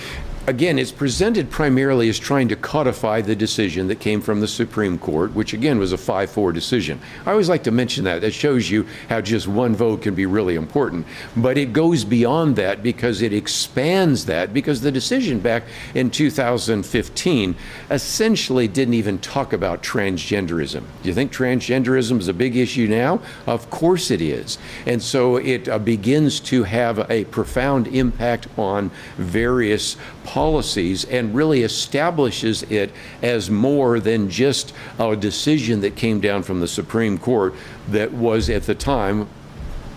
again, 0.46 0.78
it's 0.78 0.90
presented 0.90 1.50
primarily 1.50 2.08
as 2.08 2.18
trying 2.18 2.48
to 2.48 2.56
codify 2.56 3.20
the 3.20 3.36
decision 3.36 3.88
that 3.88 4.00
came 4.00 4.20
from 4.20 4.40
the 4.40 4.48
Supreme 4.48 4.98
Court, 4.98 5.32
which 5.34 5.52
again 5.52 5.78
was 5.78 5.92
a 5.92 5.98
5 5.98 6.30
4 6.30 6.52
decision. 6.52 7.00
I 7.24 7.30
always 7.30 7.48
like 7.48 7.62
to 7.64 7.70
mention 7.70 8.04
that. 8.04 8.20
That 8.20 8.32
shows 8.32 8.70
you 8.70 8.86
how 9.08 9.20
just 9.20 9.46
one 9.46 9.74
vote 9.74 10.02
can 10.02 10.14
be 10.14 10.26
really 10.26 10.56
important. 10.56 11.06
But 11.36 11.58
it 11.58 11.72
goes 11.72 12.04
beyond 12.04 12.56
that 12.56 12.82
because 12.82 13.22
it 13.22 13.32
expands 13.32 14.26
that, 14.26 14.52
because 14.52 14.80
the 14.80 14.90
decision 14.90 15.38
back 15.38 15.64
in 15.94 16.10
2015 16.10 17.54
essentially 17.90 18.68
didn't 18.68 18.94
even 18.94 19.18
talk 19.18 19.52
about 19.52 19.82
transgenderism. 19.82 20.82
Do 21.02 21.08
you 21.08 21.14
think 21.14 21.32
transgenderism 21.32 22.18
is 22.18 22.28
a 22.28 22.34
big 22.34 22.56
issue 22.56 22.88
now? 22.88 23.20
Of 23.46 23.70
course 23.70 24.10
it 24.10 24.20
is. 24.20 24.58
And 24.86 25.02
so 25.02 25.36
it 25.36 25.68
uh, 25.68 25.78
begins 25.78 26.40
to 26.40 26.64
have 26.64 27.10
a 27.10 27.24
profound 27.26 27.86
impact 27.88 28.48
on 28.58 28.90
various 29.16 29.96
policies 30.24 31.04
and 31.04 31.34
really 31.34 31.62
establishes 31.62 32.62
it 32.64 32.90
as 33.22 33.50
more 33.50 34.00
than 34.00 34.30
just 34.30 34.72
a 34.98 35.16
decision 35.16 35.80
that 35.80 35.96
came 35.96 36.20
down 36.20 36.42
from 36.42 36.60
the 36.60 36.68
Supreme 36.68 37.18
Court 37.18 37.54
that 37.88 38.12
was 38.12 38.48
at 38.48 38.64
the 38.64 38.74
time 38.74 39.28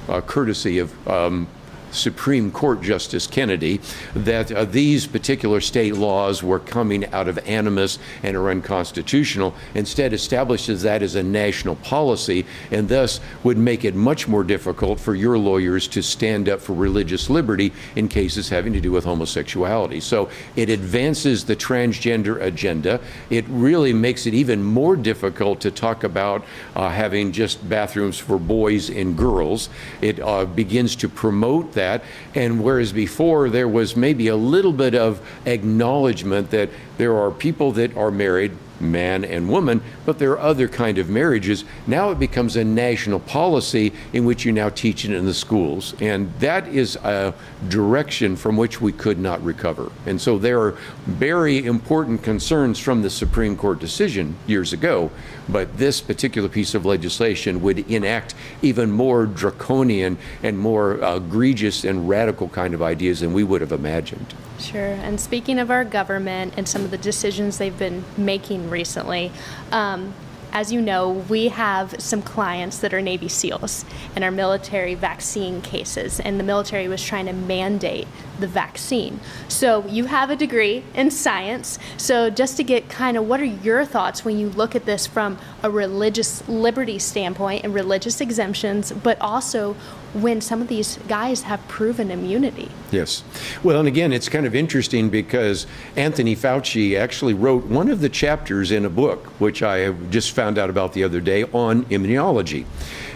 uh, 0.08 0.22
courtesy 0.22 0.80
of 0.80 1.08
um, 1.08 1.48
Supreme 1.96 2.52
Court 2.52 2.82
Justice 2.82 3.28
Kennedy 3.28 3.80
that 4.14 4.52
uh, 4.52 4.66
these 4.66 5.08
particular 5.08 5.62
state 5.62 5.96
laws 5.96 6.44
were 6.44 6.60
coming 6.60 7.06
out 7.14 7.28
of 7.28 7.38
animus 7.48 8.00
and 8.24 8.36
are 8.36 8.50
unconstitutional. 8.50 9.54
Instead, 9.74 10.14
establishes 10.14 10.82
that 10.82 11.02
as 11.02 11.16
a 11.16 11.24
national 11.24 11.76
policy 11.78 12.46
and 12.72 12.90
thus 12.90 13.20
would 13.44 13.58
make 13.58 13.86
it 13.86 13.96
much 13.96 14.28
more 14.28 14.44
difficult 14.44 15.00
for 15.00 15.16
your 15.16 15.38
lawyers 15.38 15.88
to 15.88 16.02
stand 16.02 16.50
up 16.50 16.60
for 16.60 16.74
religious 16.74 17.30
liberty 17.30 17.72
in 17.96 18.08
cases 18.08 18.50
having 18.50 18.74
to 18.74 18.82
do 18.82 18.92
with 18.92 19.06
homosexuality. 19.06 20.00
So 20.00 20.30
it 20.56 20.70
advances 20.70 21.46
the 21.46 21.56
transgender 21.56 22.42
agenda. 22.42 23.00
It 23.30 23.46
really 23.48 23.94
makes 23.94 24.26
it 24.26 24.34
even 24.34 24.64
more 24.64 24.96
difficult 24.96 25.62
to 25.62 25.72
talk 25.72 26.04
about 26.04 26.44
uh, 26.76 26.90
having 26.90 27.32
just 27.32 27.68
bathrooms 27.70 28.18
for 28.18 28.38
boys 28.38 28.90
and 28.90 29.18
girls. 29.18 29.70
It 30.02 30.20
uh, 30.20 30.46
begins 30.46 30.96
to 30.98 31.10
promote 31.10 31.74
that 31.74 31.85
that. 31.86 32.04
And 32.34 32.64
whereas 32.64 32.92
before 32.92 33.50
there 33.50 33.68
was 33.68 33.96
maybe 33.96 34.28
a 34.28 34.36
little 34.36 34.74
bit 34.74 34.96
of 34.96 35.22
acknowledgement 35.46 36.52
that 36.52 36.70
there 36.98 37.16
are 37.16 37.32
people 37.32 37.72
that 37.74 37.96
are 37.96 38.12
married 38.12 38.52
man 38.80 39.24
and 39.24 39.50
woman, 39.50 39.82
but 40.06 40.20
there 40.20 40.32
are 40.32 40.40
other 40.40 40.68
kind 40.68 40.98
of 40.98 41.10
marriages. 41.10 41.64
Now 41.88 42.12
it 42.12 42.20
becomes 42.20 42.56
a 42.56 42.64
national 42.64 43.20
policy 43.20 43.94
in 44.14 44.26
which 44.26 44.46
you 44.46 44.52
now 44.52 44.70
teach 44.70 45.06
it 45.06 45.12
in 45.12 45.26
the 45.26 45.34
schools. 45.34 45.96
And 46.00 46.34
that 46.40 46.68
is 46.68 46.96
a 46.98 47.34
direction 47.70 48.36
from 48.36 48.58
which 48.58 48.82
we 48.82 48.92
could 48.92 49.20
not 49.20 49.44
recover. 49.44 49.92
And 50.06 50.20
so 50.20 50.38
there 50.38 50.60
are 50.62 50.78
very 51.06 51.66
important 51.66 52.24
concerns 52.24 52.80
from 52.80 53.02
the 53.02 53.10
Supreme 53.10 53.56
Court 53.56 53.80
decision 53.80 54.36
years 54.48 54.74
ago, 54.74 55.12
but 55.50 55.78
this 55.78 56.02
particular 56.02 56.50
piece 56.50 56.76
of 56.76 56.86
legislation 56.86 57.62
would 57.62 57.80
enact 57.90 58.36
even 58.62 58.92
more 58.92 59.26
draconian 59.26 60.18
and 60.44 60.58
more 60.58 61.04
uh, 61.04 61.18
egregious 61.18 61.84
and 61.84 62.10
radical 62.10 62.50
kind 62.50 62.74
of 62.74 62.82
ideas 62.82 63.20
than 63.20 63.34
we 63.34 63.44
would 63.44 63.62
have 63.62 63.72
imagined. 63.72 64.34
Sure. 64.60 64.94
And 64.94 65.20
speaking 65.20 65.60
of 65.60 65.70
our 65.70 65.84
government 65.84 66.54
and 66.58 66.68
some 66.68 66.84
of 66.84 66.92
the 66.92 66.98
decisions 66.98 67.58
they've 67.58 67.78
been 67.78 68.04
making 68.18 68.70
recently, 68.70 69.32
um, 69.72 70.14
as 70.56 70.72
you 70.72 70.80
know, 70.80 71.10
we 71.10 71.50
have 71.50 71.96
some 72.00 72.22
clients 72.22 72.78
that 72.78 72.94
are 72.94 73.02
Navy 73.02 73.28
SEALs 73.28 73.84
and 74.16 74.24
our 74.24 74.32
military 74.32 74.96
vaccine 74.96 75.62
cases, 75.62 76.22
and 76.22 76.40
the 76.40 76.46
military 76.46 76.88
was 76.88 77.04
trying 77.04 77.26
to 77.26 77.34
mandate 77.34 78.08
the 78.40 78.48
vaccine. 78.48 79.20
So 79.48 79.86
you 79.88 80.06
have 80.06 80.30
a 80.30 80.36
degree 80.36 80.84
in 80.94 81.12
science. 81.12 81.80
So 81.98 82.30
just 82.30 82.58
to 82.58 82.64
get 82.64 82.90
kind 82.90 83.18
of 83.18 83.28
what 83.28 83.40
are 83.40 83.46
your 83.46 83.86
thoughts 83.86 84.26
when 84.26 84.38
you 84.38 84.50
look 84.50 84.76
at 84.76 84.86
this 84.86 85.08
from 85.08 85.38
a 85.64 85.70
religious 85.70 86.48
liberty 86.48 87.00
standpoint 87.00 87.64
and 87.64 87.74
religious 87.74 88.22
exemptions, 88.22 88.92
but 88.92 89.20
also 89.22 89.76
when 90.14 90.40
some 90.40 90.62
of 90.62 90.70
these 90.70 90.98
guys 91.08 91.44
have 91.44 91.66
proven 91.68 92.10
immunity? 92.10 92.70
Yes. 92.92 93.24
Well, 93.64 93.80
and 93.80 93.88
again, 93.88 94.14
it's 94.14 94.30
kind 94.30 94.46
of 94.46 94.56
interesting 94.56 95.10
because 95.10 95.68
Anthony 95.96 96.36
Fauci 96.36 96.98
actually 96.98 97.34
wrote 97.34 97.66
one 97.66 97.90
of 97.90 98.00
the 98.00 98.10
chapters 98.10 98.72
in 98.72 98.86
a 98.86 98.90
book, 98.90 99.26
which 99.40 99.62
I 99.62 99.92
just 100.10 100.32
found 100.32 100.58
out 100.58 100.70
about 100.70 100.94
the 100.94 101.04
other 101.04 101.20
day, 101.20 101.44
on 101.46 101.84
immunology. 101.86 102.66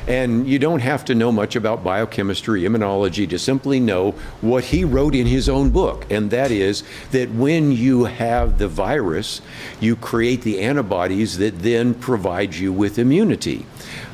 And 0.07 0.47
you 0.47 0.57
don't 0.57 0.79
have 0.79 1.05
to 1.05 1.15
know 1.15 1.31
much 1.31 1.55
about 1.55 1.83
biochemistry, 1.83 2.63
immunology 2.63 3.29
to 3.29 3.37
simply 3.37 3.79
know 3.79 4.11
what 4.41 4.63
he 4.65 4.83
wrote 4.83 5.08
in 5.15 5.27
his 5.27 5.49
own 5.49 5.69
book. 5.69 6.05
And 6.09 6.31
that 6.31 6.51
is 6.51 6.83
that 7.11 7.31
when 7.31 7.71
you 7.71 8.05
have 8.05 8.57
the 8.57 8.67
virus, 8.67 9.41
you 9.79 9.95
create 9.95 10.41
the 10.41 10.59
antibodies 10.59 11.37
that 11.37 11.59
then 11.59 11.93
provide 11.93 12.55
you 12.55 12.71
with 12.73 12.99
immunity. 12.99 13.65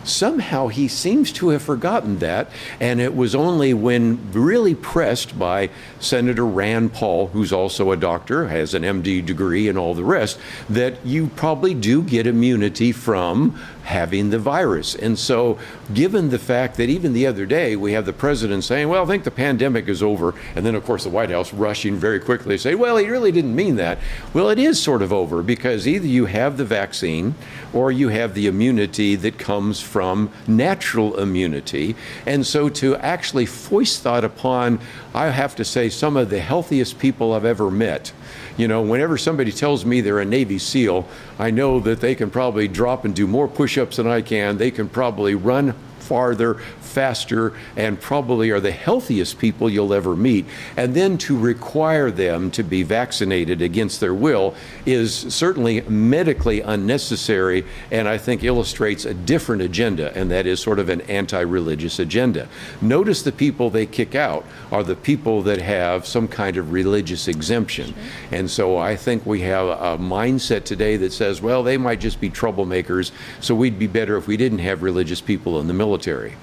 Somehow 0.03 0.67
he 0.67 0.88
seems 0.88 1.31
to 1.34 1.49
have 1.49 1.63
forgotten 1.63 2.19
that, 2.19 2.51
and 2.79 3.01
it 3.01 3.15
was 3.15 3.34
only 3.34 3.73
when 3.73 4.31
really 4.31 4.75
pressed 4.75 5.38
by 5.38 5.71
Senator 5.99 6.45
Rand 6.45 6.93
Paul, 6.93 7.27
who's 7.27 7.51
also 7.51 7.91
a 7.91 7.97
doctor, 7.97 8.47
has 8.47 8.75
an 8.75 8.84
MD 8.84 9.25
degree, 9.25 9.67
and 9.67 9.79
all 9.79 9.95
the 9.95 10.03
rest, 10.03 10.38
that 10.69 11.03
you 11.03 11.27
probably 11.36 11.73
do 11.73 12.03
get 12.03 12.27
immunity 12.27 12.91
from 12.91 13.60
having 13.86 14.32
the 14.32 14.39
virus. 14.39 14.95
And 14.95 15.17
so, 15.17 15.60
given 15.93 16.30
the 16.30 16.39
fact 16.39 16.76
that 16.78 16.89
even 16.89 17.13
the 17.13 17.28
other 17.28 17.45
day 17.45 17.76
we 17.76 17.93
have 17.93 18.06
the 18.06 18.13
president 18.13 18.63
saying, 18.63 18.89
well, 18.89 19.04
I 19.04 19.06
think 19.06 19.24
the 19.24 19.32
pandemic 19.32 19.88
is 19.88 20.02
over, 20.02 20.34
and 20.56 20.65
then, 20.65 20.74
of 20.74 20.84
course, 20.84 21.04
the 21.04 21.10
White 21.12 21.30
House 21.30 21.54
rushing 21.54 21.95
very 21.95 22.19
quickly 22.19 22.56
to 22.56 22.62
say, 22.62 22.74
well, 22.74 22.98
he 22.98 23.08
really 23.08 23.32
didn't 23.32 23.56
mean 23.56 23.76
that. 23.76 24.00
Well, 24.34 24.50
it 24.50 24.58
is 24.58 24.82
sort 24.82 25.04
of 25.04 25.13
over 25.13 25.43
because 25.43 25.88
either 25.88 26.08
you 26.08 26.26
have 26.26 26.58
the 26.58 26.65
vaccine 26.65 27.36
or 27.74 27.91
you 27.91 28.10
have 28.10 28.34
the 28.34 28.48
immunity 28.48 29.15
that 29.17 29.38
comes 29.38 29.82
from 29.82 30.32
natural 30.48 31.19
immunity. 31.19 31.95
And 32.26 32.45
so, 32.45 32.69
to 32.69 32.95
actually 32.98 33.45
foist 33.45 34.04
that 34.04 34.24
upon, 34.24 34.80
I 35.13 35.28
have 35.28 35.56
to 35.58 35.63
say, 35.63 35.89
some 35.89 36.17
of 36.17 36.32
the 36.32 36.39
healthiest 36.39 36.98
people 36.98 37.34
I've 37.34 37.45
ever 37.45 37.69
met 37.69 38.12
you 38.58 38.69
know, 38.69 38.82
whenever 38.82 39.17
somebody 39.17 39.52
tells 39.52 39.86
me 39.86 40.00
they're 40.00 40.19
a 40.19 40.26
Navy 40.26 40.60
SEAL, 40.60 41.06
I 41.38 41.52
know 41.52 41.80
that 41.82 42.00
they 42.00 42.15
can 42.15 42.30
probably 42.30 42.67
drop 42.69 43.04
and 43.04 43.13
do 43.13 43.28
more 43.28 43.48
push 43.48 43.74
than 43.97 44.07
I 44.07 44.21
can. 44.21 44.57
They 44.57 44.71
can 44.71 44.88
probably 44.88 45.35
run 45.35 45.75
farther, 46.06 46.56
faster, 46.80 47.54
and 47.76 48.00
probably 48.00 48.52
are 48.52 48.60
the 48.60 48.72
healthiest 48.72 49.38
people 49.39 49.70
you'll 49.70 49.94
ever 49.94 50.15
meet. 50.15 50.46
And 50.78 50.94
then 50.94 51.18
to 51.20 51.38
require 51.38 52.12
them 52.12 52.52
to 52.52 52.63
be 52.63 52.84
vaccinated 52.84 53.62
against 53.62 54.00
their 54.00 54.13
will 54.13 54.56
is 54.86 55.13
certainly 55.13 55.82
medically 55.82 56.62
unnecessary 56.62 57.65
and 57.91 58.08
I 58.08 58.18
think 58.18 58.44
illustrates 58.44 59.06
a 59.06 59.13
different 59.13 59.62
agenda, 59.62 60.15
and 60.18 60.32
that 60.32 60.46
is 60.46 60.60
sort 60.60 60.80
of 60.80 60.89
an 60.89 61.02
anti 61.02 61.41
religious 61.41 62.00
agenda. 62.00 62.48
Notice 62.82 63.24
the 63.24 63.32
people 63.32 63.70
they 63.70 63.86
kick 63.86 64.15
out 64.15 64.46
are 64.72 64.84
the 64.84 64.96
people 64.96 65.41
that 65.44 65.62
have 65.62 66.06
some 66.06 66.28
kind 66.28 66.58
of 66.58 66.72
religious 66.72 67.28
exemption. 67.28 67.94
And 68.32 68.50
so 68.50 68.78
I 68.78 68.96
think 68.96 69.26
we 69.26 69.41
have 69.41 69.68
a 69.68 69.98
mindset 69.98 70.63
today 70.63 70.98
that 70.98 71.13
says, 71.13 71.41
well, 71.41 71.63
they 71.63 71.78
might 71.78 72.00
just 72.00 72.22
be 72.22 72.30
troublemakers, 72.30 73.12
so 73.41 73.56
we'd 73.56 73.80
be 73.80 73.88
better 73.88 74.18
if 74.18 74.28
we 74.28 74.38
didn't 74.38 74.60
have 74.60 74.84
religious 74.84 75.22
people 75.22 75.60
in 75.60 75.68
the 75.68 75.74
military 75.74 75.94
military 75.95 76.36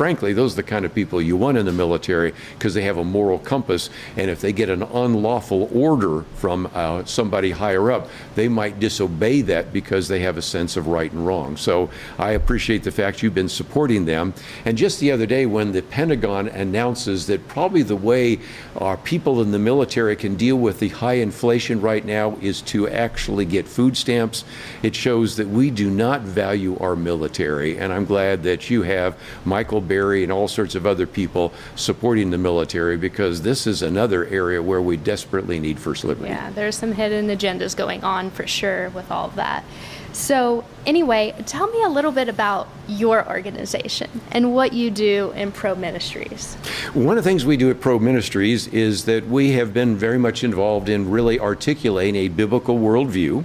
frankly, 0.00 0.32
those 0.32 0.54
are 0.54 0.56
the 0.56 0.62
kind 0.62 0.86
of 0.86 0.94
people 0.94 1.20
you 1.20 1.36
want 1.36 1.58
in 1.58 1.66
the 1.66 1.72
military 1.72 2.32
because 2.54 2.72
they 2.72 2.80
have 2.80 2.96
a 2.96 3.04
moral 3.04 3.38
compass. 3.38 3.90
And 4.16 4.30
if 4.30 4.40
they 4.40 4.50
get 4.50 4.70
an 4.70 4.82
unlawful 4.82 5.68
order 5.74 6.22
from 6.36 6.70
uh, 6.72 7.04
somebody 7.04 7.50
higher 7.50 7.92
up, 7.92 8.08
they 8.34 8.48
might 8.48 8.80
disobey 8.80 9.42
that 9.42 9.74
because 9.74 10.08
they 10.08 10.20
have 10.20 10.38
a 10.38 10.42
sense 10.42 10.78
of 10.78 10.86
right 10.86 11.12
and 11.12 11.26
wrong. 11.26 11.58
So 11.58 11.90
I 12.18 12.30
appreciate 12.30 12.82
the 12.82 12.90
fact 12.90 13.22
you've 13.22 13.34
been 13.34 13.50
supporting 13.50 14.06
them. 14.06 14.32
And 14.64 14.78
just 14.78 15.00
the 15.00 15.12
other 15.12 15.26
day, 15.26 15.44
when 15.44 15.72
the 15.72 15.82
Pentagon 15.82 16.48
announces 16.48 17.26
that 17.26 17.46
probably 17.46 17.82
the 17.82 17.94
way 17.94 18.38
our 18.78 18.96
people 18.96 19.42
in 19.42 19.50
the 19.50 19.58
military 19.58 20.16
can 20.16 20.34
deal 20.34 20.56
with 20.56 20.80
the 20.80 20.88
high 20.88 21.18
inflation 21.20 21.78
right 21.82 22.06
now 22.06 22.38
is 22.40 22.62
to 22.62 22.88
actually 22.88 23.44
get 23.44 23.68
food 23.68 23.98
stamps, 23.98 24.46
it 24.82 24.96
shows 24.96 25.36
that 25.36 25.48
we 25.48 25.70
do 25.70 25.90
not 25.90 26.22
value 26.22 26.78
our 26.78 26.96
military. 26.96 27.76
And 27.76 27.92
I'm 27.92 28.06
glad 28.06 28.44
that 28.44 28.70
you 28.70 28.80
have 28.80 29.14
Michael 29.44 29.82
Berry 29.90 30.22
and 30.22 30.30
all 30.30 30.46
sorts 30.46 30.76
of 30.76 30.86
other 30.86 31.04
people 31.04 31.52
supporting 31.74 32.30
the 32.30 32.38
military 32.38 32.96
because 32.96 33.42
this 33.42 33.66
is 33.66 33.82
another 33.82 34.24
area 34.26 34.62
where 34.62 34.80
we 34.80 34.96
desperately 34.96 35.58
need 35.58 35.80
First 35.80 36.04
Liberty. 36.04 36.28
Yeah, 36.30 36.50
there's 36.50 36.76
some 36.76 36.92
hidden 36.92 37.26
agendas 37.26 37.76
going 37.76 38.04
on 38.04 38.30
for 38.30 38.46
sure 38.46 38.90
with 38.90 39.10
all 39.10 39.26
of 39.26 39.34
that. 39.34 39.64
So, 40.12 40.64
anyway, 40.86 41.34
tell 41.46 41.68
me 41.68 41.82
a 41.82 41.88
little 41.88 42.12
bit 42.12 42.28
about 42.28 42.68
your 42.88 43.28
organization 43.28 44.20
and 44.32 44.52
what 44.52 44.72
you 44.72 44.90
do 44.90 45.30
in 45.36 45.52
Probe 45.52 45.78
Ministries. 45.78 46.54
One 46.94 47.16
of 47.16 47.22
the 47.22 47.30
things 47.30 47.46
we 47.46 47.56
do 47.56 47.70
at 47.70 47.80
Probe 47.80 48.02
Ministries 48.02 48.66
is 48.68 49.04
that 49.04 49.28
we 49.28 49.52
have 49.52 49.72
been 49.72 49.96
very 49.96 50.18
much 50.18 50.42
involved 50.42 50.88
in 50.88 51.08
really 51.08 51.38
articulating 51.38 52.16
a 52.16 52.28
biblical 52.28 52.78
worldview. 52.78 53.44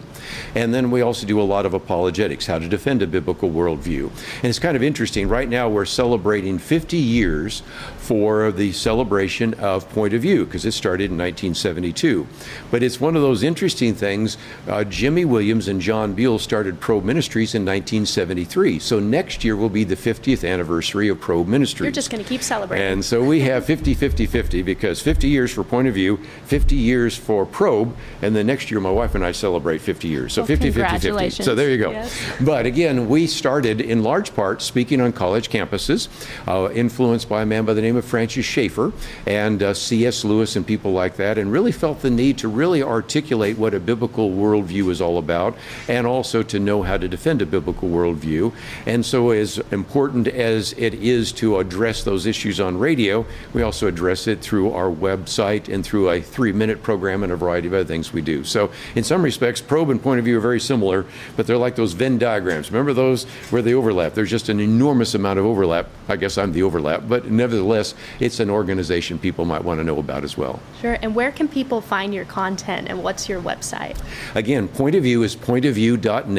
And 0.56 0.74
then 0.74 0.90
we 0.90 1.02
also 1.02 1.28
do 1.28 1.40
a 1.40 1.44
lot 1.44 1.66
of 1.68 1.74
apologetics, 1.76 2.48
how 2.48 2.58
to 2.58 2.68
defend 2.68 3.04
a 3.04 3.08
biblical 3.08 3.52
worldview. 3.52 4.10
And 4.38 4.46
it's 4.46 4.58
kind 4.58 4.76
of 4.76 4.82
interesting. 4.82 5.30
Right 5.30 5.48
now, 5.48 5.70
we're 5.70 5.86
celebrating 5.86 6.58
50 6.58 6.98
years 6.98 7.62
for 7.98 8.52
the 8.52 8.72
celebration 8.72 9.54
of 9.56 9.88
Point 9.90 10.14
of 10.14 10.22
View 10.22 10.46
because 10.46 10.66
it 10.66 10.72
started 10.72 11.12
in 11.12 11.18
1972. 11.18 12.28
But 12.72 12.82
it's 12.82 13.00
one 13.00 13.16
of 13.16 13.22
those 13.22 13.44
interesting 13.44 13.94
things. 13.94 14.38
Uh, 14.68 14.84
Jimmy 14.84 15.26
Williams 15.26 15.68
and 15.68 15.80
Jon 15.80 16.14
Buell 16.14 16.40
started 16.40 16.55
Probe 16.56 17.04
Ministries 17.04 17.54
in 17.54 17.64
1973. 17.64 18.80
So 18.80 19.00
next 19.00 19.44
year 19.44 19.58
will 19.58 19.70
be 19.70 19.84
the 19.84 19.96
50th 19.96 20.50
anniversary 20.50 21.10
of 21.10 21.20
Probe 21.20 21.48
Ministries. 21.48 21.88
You're 21.88 21.92
just 21.92 22.10
going 22.10 22.24
to 22.24 22.28
keep 22.28 22.42
celebrating. 22.42 22.88
And 22.88 23.04
so 23.04 23.24
we 23.24 23.42
have 23.42 23.66
50, 23.66 23.94
50, 23.94 24.26
50 24.26 24.62
because 24.62 25.02
50 25.02 25.28
years 25.28 25.54
for 25.54 25.66
Point 25.66 25.90
of 25.90 25.94
View, 25.94 26.18
50 26.46 26.76
years 26.76 27.18
for 27.18 27.46
Probe, 27.46 27.96
and 28.22 28.34
then 28.36 28.48
next 28.48 28.72
year 28.72 28.80
my 28.80 28.90
wife 28.90 29.16
and 29.16 29.26
I 29.26 29.34
celebrate 29.34 29.80
50 29.82 30.08
years. 30.08 30.34
So 30.34 30.42
well, 30.42 30.48
50, 30.48 30.72
50, 30.72 31.00
50. 31.00 31.44
So 31.44 31.56
there 31.56 31.70
you 31.70 31.78
go. 31.78 31.92
Yes. 31.92 32.18
But 32.40 32.66
again, 32.66 33.10
we 33.10 33.28
started 33.28 33.82
in 33.82 34.02
large 34.02 34.34
part 34.34 34.62
speaking 34.62 35.02
on 35.02 35.12
college 35.12 35.50
campuses, 35.50 36.08
uh, 36.48 36.72
influenced 36.72 37.28
by 37.28 37.42
a 37.42 37.46
man 37.46 37.66
by 37.66 37.74
the 37.74 37.82
name 37.82 37.98
of 37.98 38.06
Francis 38.06 38.46
Schaeffer 38.46 38.94
and 39.26 39.62
uh, 39.62 39.74
C.S. 39.74 40.24
Lewis 40.24 40.56
and 40.56 40.66
people 40.66 40.94
like 40.94 41.18
that, 41.18 41.38
and 41.38 41.52
really 41.52 41.74
felt 41.74 42.02
the 42.02 42.10
need 42.10 42.38
to 42.38 42.48
really 42.48 42.82
articulate 42.82 43.58
what 43.58 43.74
a 43.74 43.80
biblical 43.80 44.30
worldview 44.30 44.90
is 44.90 45.02
all 45.02 45.18
about 45.18 45.58
and 45.88 46.08
also 46.08 46.44
to 46.50 46.60
know 46.60 46.84
how 46.84 46.98
to 46.98 47.08
defend 47.08 47.42
a 47.42 47.46
biblical 47.46 47.90
worldview. 47.90 48.54
And 48.86 49.06
so, 49.06 49.32
as 49.32 49.58
important 49.72 50.28
as 50.28 50.74
it 50.74 50.94
is 50.96 51.32
to 51.34 51.60
address 51.60 52.04
those 52.04 52.26
issues 52.26 52.60
on 52.60 52.78
radio, 52.78 53.26
we 53.54 53.62
also 53.62 53.88
address 53.88 54.28
it 54.28 54.42
through 54.42 54.74
our 54.74 54.90
website 54.90 55.74
and 55.74 55.86
through 55.86 56.10
a 56.10 56.22
three 56.22 56.52
minute 56.52 56.84
program 56.84 57.24
and 57.24 57.32
a 57.32 57.36
variety 57.36 57.68
of 57.68 57.74
other 57.74 57.86
things 57.86 58.14
we 58.14 58.22
do. 58.22 58.44
So, 58.44 58.72
in 58.96 59.04
some 59.04 59.24
respects, 59.24 59.62
probe 59.62 59.90
and 59.90 60.02
point 60.02 60.20
of 60.20 60.26
view 60.26 60.38
are 60.38 60.42
very 60.42 60.60
similar, 60.60 61.06
but 61.36 61.48
they're 61.48 61.58
like 61.58 61.76
those 61.76 61.94
Venn 61.94 62.18
diagrams. 62.18 62.72
Remember 62.72 62.94
those 62.94 63.24
where 63.50 63.62
they 63.62 63.74
overlap? 63.74 64.14
There's 64.14 64.30
just 64.30 64.50
an 64.50 64.60
enormous 64.60 65.16
amount 65.16 65.40
of 65.40 65.46
overlap. 65.46 65.88
I 66.08 66.16
guess 66.16 66.38
I'm 66.38 66.54
the 66.54 66.64
overlap, 66.64 67.04
but 67.08 67.26
nevertheless, 67.32 67.96
it's 68.20 68.40
an 68.40 68.50
organization 68.50 69.20
people 69.20 69.46
might 69.46 69.64
want 69.64 69.80
to 69.80 69.84
know 69.84 70.00
about 70.00 70.24
as 70.24 70.38
well. 70.38 70.60
Sure. 70.82 70.98
And 71.02 71.16
where 71.16 71.32
can 71.32 71.48
people 71.48 71.82
find 71.82 72.14
your 72.14 72.26
content 72.26 72.88
and 72.90 73.04
what's 73.04 73.28
your 73.28 73.42
website? 73.42 73.98
Again, 74.36 74.68
Point 74.68 74.96
of 74.96 75.04
View 75.04 75.24
is 75.24 75.36
pointofview.net. 75.36 76.35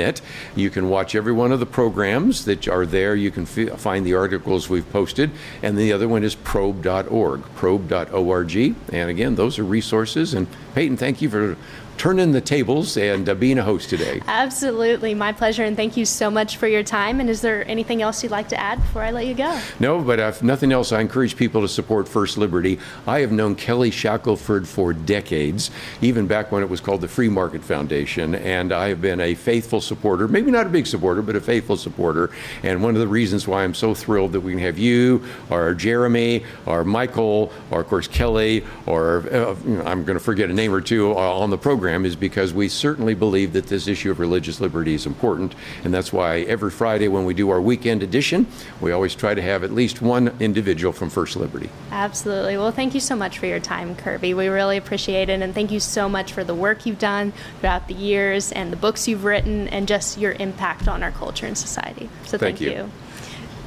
You 0.54 0.70
can 0.70 0.88
watch 0.88 1.14
every 1.14 1.32
one 1.32 1.52
of 1.52 1.60
the 1.60 1.66
programs 1.66 2.44
that 2.44 2.68
are 2.68 2.86
there. 2.86 3.14
You 3.14 3.30
can 3.30 3.44
f- 3.44 3.78
find 3.80 4.06
the 4.06 4.14
articles 4.14 4.68
we've 4.68 4.90
posted. 4.92 5.30
And 5.62 5.76
the 5.76 5.92
other 5.92 6.08
one 6.08 6.24
is 6.24 6.34
probe.org, 6.34 7.42
probe.org. 7.56 8.56
And 8.92 9.10
again, 9.10 9.34
those 9.34 9.58
are 9.58 9.64
resources. 9.64 10.34
And 10.34 10.46
Peyton, 10.74 10.96
thank 10.96 11.20
you 11.22 11.28
for 11.28 11.56
turning 11.98 12.32
the 12.32 12.40
tables 12.40 12.96
and 12.96 13.28
uh, 13.28 13.34
being 13.34 13.58
a 13.58 13.62
host 13.62 13.88
today. 13.90 14.20
Absolutely. 14.26 15.14
My 15.14 15.32
pleasure. 15.32 15.64
And 15.64 15.76
thank 15.76 15.96
you 15.96 16.04
so 16.04 16.30
much 16.30 16.56
for 16.56 16.68
your 16.68 16.82
time. 16.82 17.20
And 17.20 17.30
is 17.30 17.40
there 17.40 17.66
anything 17.68 18.02
else 18.02 18.22
you'd 18.22 18.32
like 18.32 18.48
to 18.50 18.60
add 18.60 18.80
before 18.80 19.02
I 19.02 19.10
let 19.10 19.26
you 19.26 19.34
go? 19.34 19.60
No, 19.80 20.00
but 20.00 20.18
if 20.18 20.42
nothing 20.42 20.72
else, 20.72 20.92
I 20.92 21.00
encourage 21.00 21.36
people 21.36 21.62
to 21.62 21.68
support 21.68 22.08
First 22.08 22.38
Liberty. 22.38 22.78
I 23.06 23.20
have 23.20 23.32
known 23.32 23.54
Kelly 23.54 23.90
Shackelford 23.90 24.68
for 24.68 24.92
decades, 24.92 25.70
even 26.02 26.26
back 26.26 26.52
when 26.52 26.62
it 26.62 26.68
was 26.68 26.80
called 26.80 27.00
the 27.00 27.08
Free 27.08 27.28
Market 27.28 27.64
Foundation. 27.64 28.34
And 28.34 28.72
I 28.72 28.88
have 28.88 29.00
been 29.00 29.20
a 29.20 29.34
faithful 29.34 29.80
supporter, 29.80 30.28
maybe 30.28 30.50
not 30.50 30.66
a 30.66 30.70
big 30.70 30.86
supporter, 30.86 31.22
but 31.22 31.36
a 31.36 31.40
faithful 31.40 31.76
supporter. 31.76 32.30
And 32.62 32.82
one 32.82 32.94
of 32.94 33.00
the 33.00 33.08
reasons 33.08 33.48
why 33.48 33.64
I'm 33.64 33.74
so 33.74 33.94
thrilled 33.94 34.32
that 34.32 34.40
we 34.40 34.52
can 34.52 34.60
have 34.60 34.78
you, 34.78 35.24
or 35.50 35.74
Jeremy, 35.74 36.44
or 36.66 36.84
Michael, 36.84 37.52
or 37.70 37.80
of 37.80 37.86
course 37.86 38.06
Kelly, 38.06 38.64
or 38.86 39.24
uh, 39.32 39.56
I'm 39.84 40.04
going 40.04 40.18
to 40.18 40.20
forget 40.20 40.50
a 40.50 40.52
name 40.52 40.72
or 40.74 40.80
two 40.80 41.12
uh, 41.12 41.16
on 41.16 41.50
the 41.50 41.58
program 41.58 41.85
program 41.86 42.04
is 42.04 42.16
because 42.16 42.52
we 42.52 42.68
certainly 42.68 43.14
believe 43.14 43.52
that 43.52 43.68
this 43.68 43.86
issue 43.86 44.10
of 44.10 44.18
religious 44.18 44.60
liberty 44.60 44.92
is 44.92 45.06
important. 45.06 45.54
And 45.84 45.94
that's 45.94 46.12
why 46.12 46.40
every 46.40 46.72
Friday 46.72 47.06
when 47.06 47.24
we 47.24 47.32
do 47.32 47.48
our 47.50 47.60
weekend 47.60 48.02
edition, 48.02 48.48
we 48.80 48.90
always 48.90 49.14
try 49.14 49.34
to 49.34 49.42
have 49.42 49.62
at 49.62 49.70
least 49.70 50.02
one 50.02 50.34
individual 50.40 50.92
from 50.92 51.10
First 51.10 51.36
Liberty. 51.36 51.70
Absolutely. 51.92 52.56
Well, 52.56 52.72
thank 52.72 52.92
you 52.92 52.98
so 52.98 53.14
much 53.14 53.38
for 53.38 53.46
your 53.46 53.60
time, 53.60 53.94
Kerby. 53.94 54.34
We 54.34 54.48
really 54.48 54.76
appreciate 54.76 55.28
it. 55.28 55.40
And 55.40 55.54
thank 55.54 55.70
you 55.70 55.78
so 55.78 56.08
much 56.08 56.32
for 56.32 56.42
the 56.42 56.56
work 56.56 56.86
you've 56.86 56.98
done 56.98 57.32
throughout 57.60 57.86
the 57.86 57.94
years 57.94 58.50
and 58.50 58.72
the 58.72 58.76
books 58.76 59.06
you've 59.06 59.22
written 59.22 59.68
and 59.68 59.86
just 59.86 60.18
your 60.18 60.32
impact 60.40 60.88
on 60.88 61.04
our 61.04 61.12
culture 61.12 61.46
and 61.46 61.56
society. 61.56 62.10
So 62.24 62.36
thank, 62.36 62.58
thank 62.58 62.60
you. 62.62 62.70
you. 62.70 62.90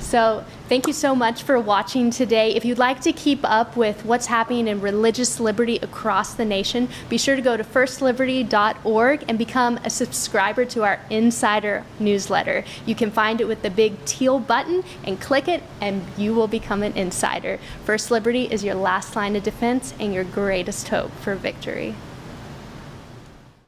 So, 0.09 0.43
thank 0.67 0.87
you 0.87 0.93
so 0.93 1.13
much 1.13 1.43
for 1.43 1.59
watching 1.59 2.09
today. 2.09 2.55
If 2.55 2.65
you'd 2.65 2.79
like 2.79 2.99
to 3.01 3.13
keep 3.13 3.41
up 3.43 3.77
with 3.77 4.03
what's 4.05 4.25
happening 4.25 4.67
in 4.67 4.81
religious 4.81 5.39
liberty 5.39 5.75
across 5.83 6.33
the 6.33 6.45
nation, 6.45 6.89
be 7.09 7.19
sure 7.19 7.35
to 7.35 7.43
go 7.43 7.55
to 7.55 7.63
firstliberty.org 7.63 9.25
and 9.27 9.37
become 9.37 9.77
a 9.85 9.89
subscriber 9.91 10.65
to 10.65 10.83
our 10.83 10.99
insider 11.11 11.85
newsletter. 11.99 12.65
You 12.87 12.95
can 12.95 13.11
find 13.11 13.39
it 13.39 13.47
with 13.47 13.61
the 13.61 13.69
big 13.69 14.03
teal 14.05 14.39
button 14.39 14.83
and 15.03 15.21
click 15.21 15.47
it, 15.47 15.61
and 15.79 16.03
you 16.17 16.33
will 16.33 16.47
become 16.47 16.81
an 16.81 16.93
insider. 16.93 17.59
First 17.85 18.09
Liberty 18.09 18.45
is 18.45 18.63
your 18.63 18.73
last 18.73 19.15
line 19.15 19.35
of 19.35 19.43
defense 19.43 19.93
and 19.99 20.11
your 20.11 20.23
greatest 20.23 20.87
hope 20.87 21.11
for 21.19 21.35
victory. 21.35 21.93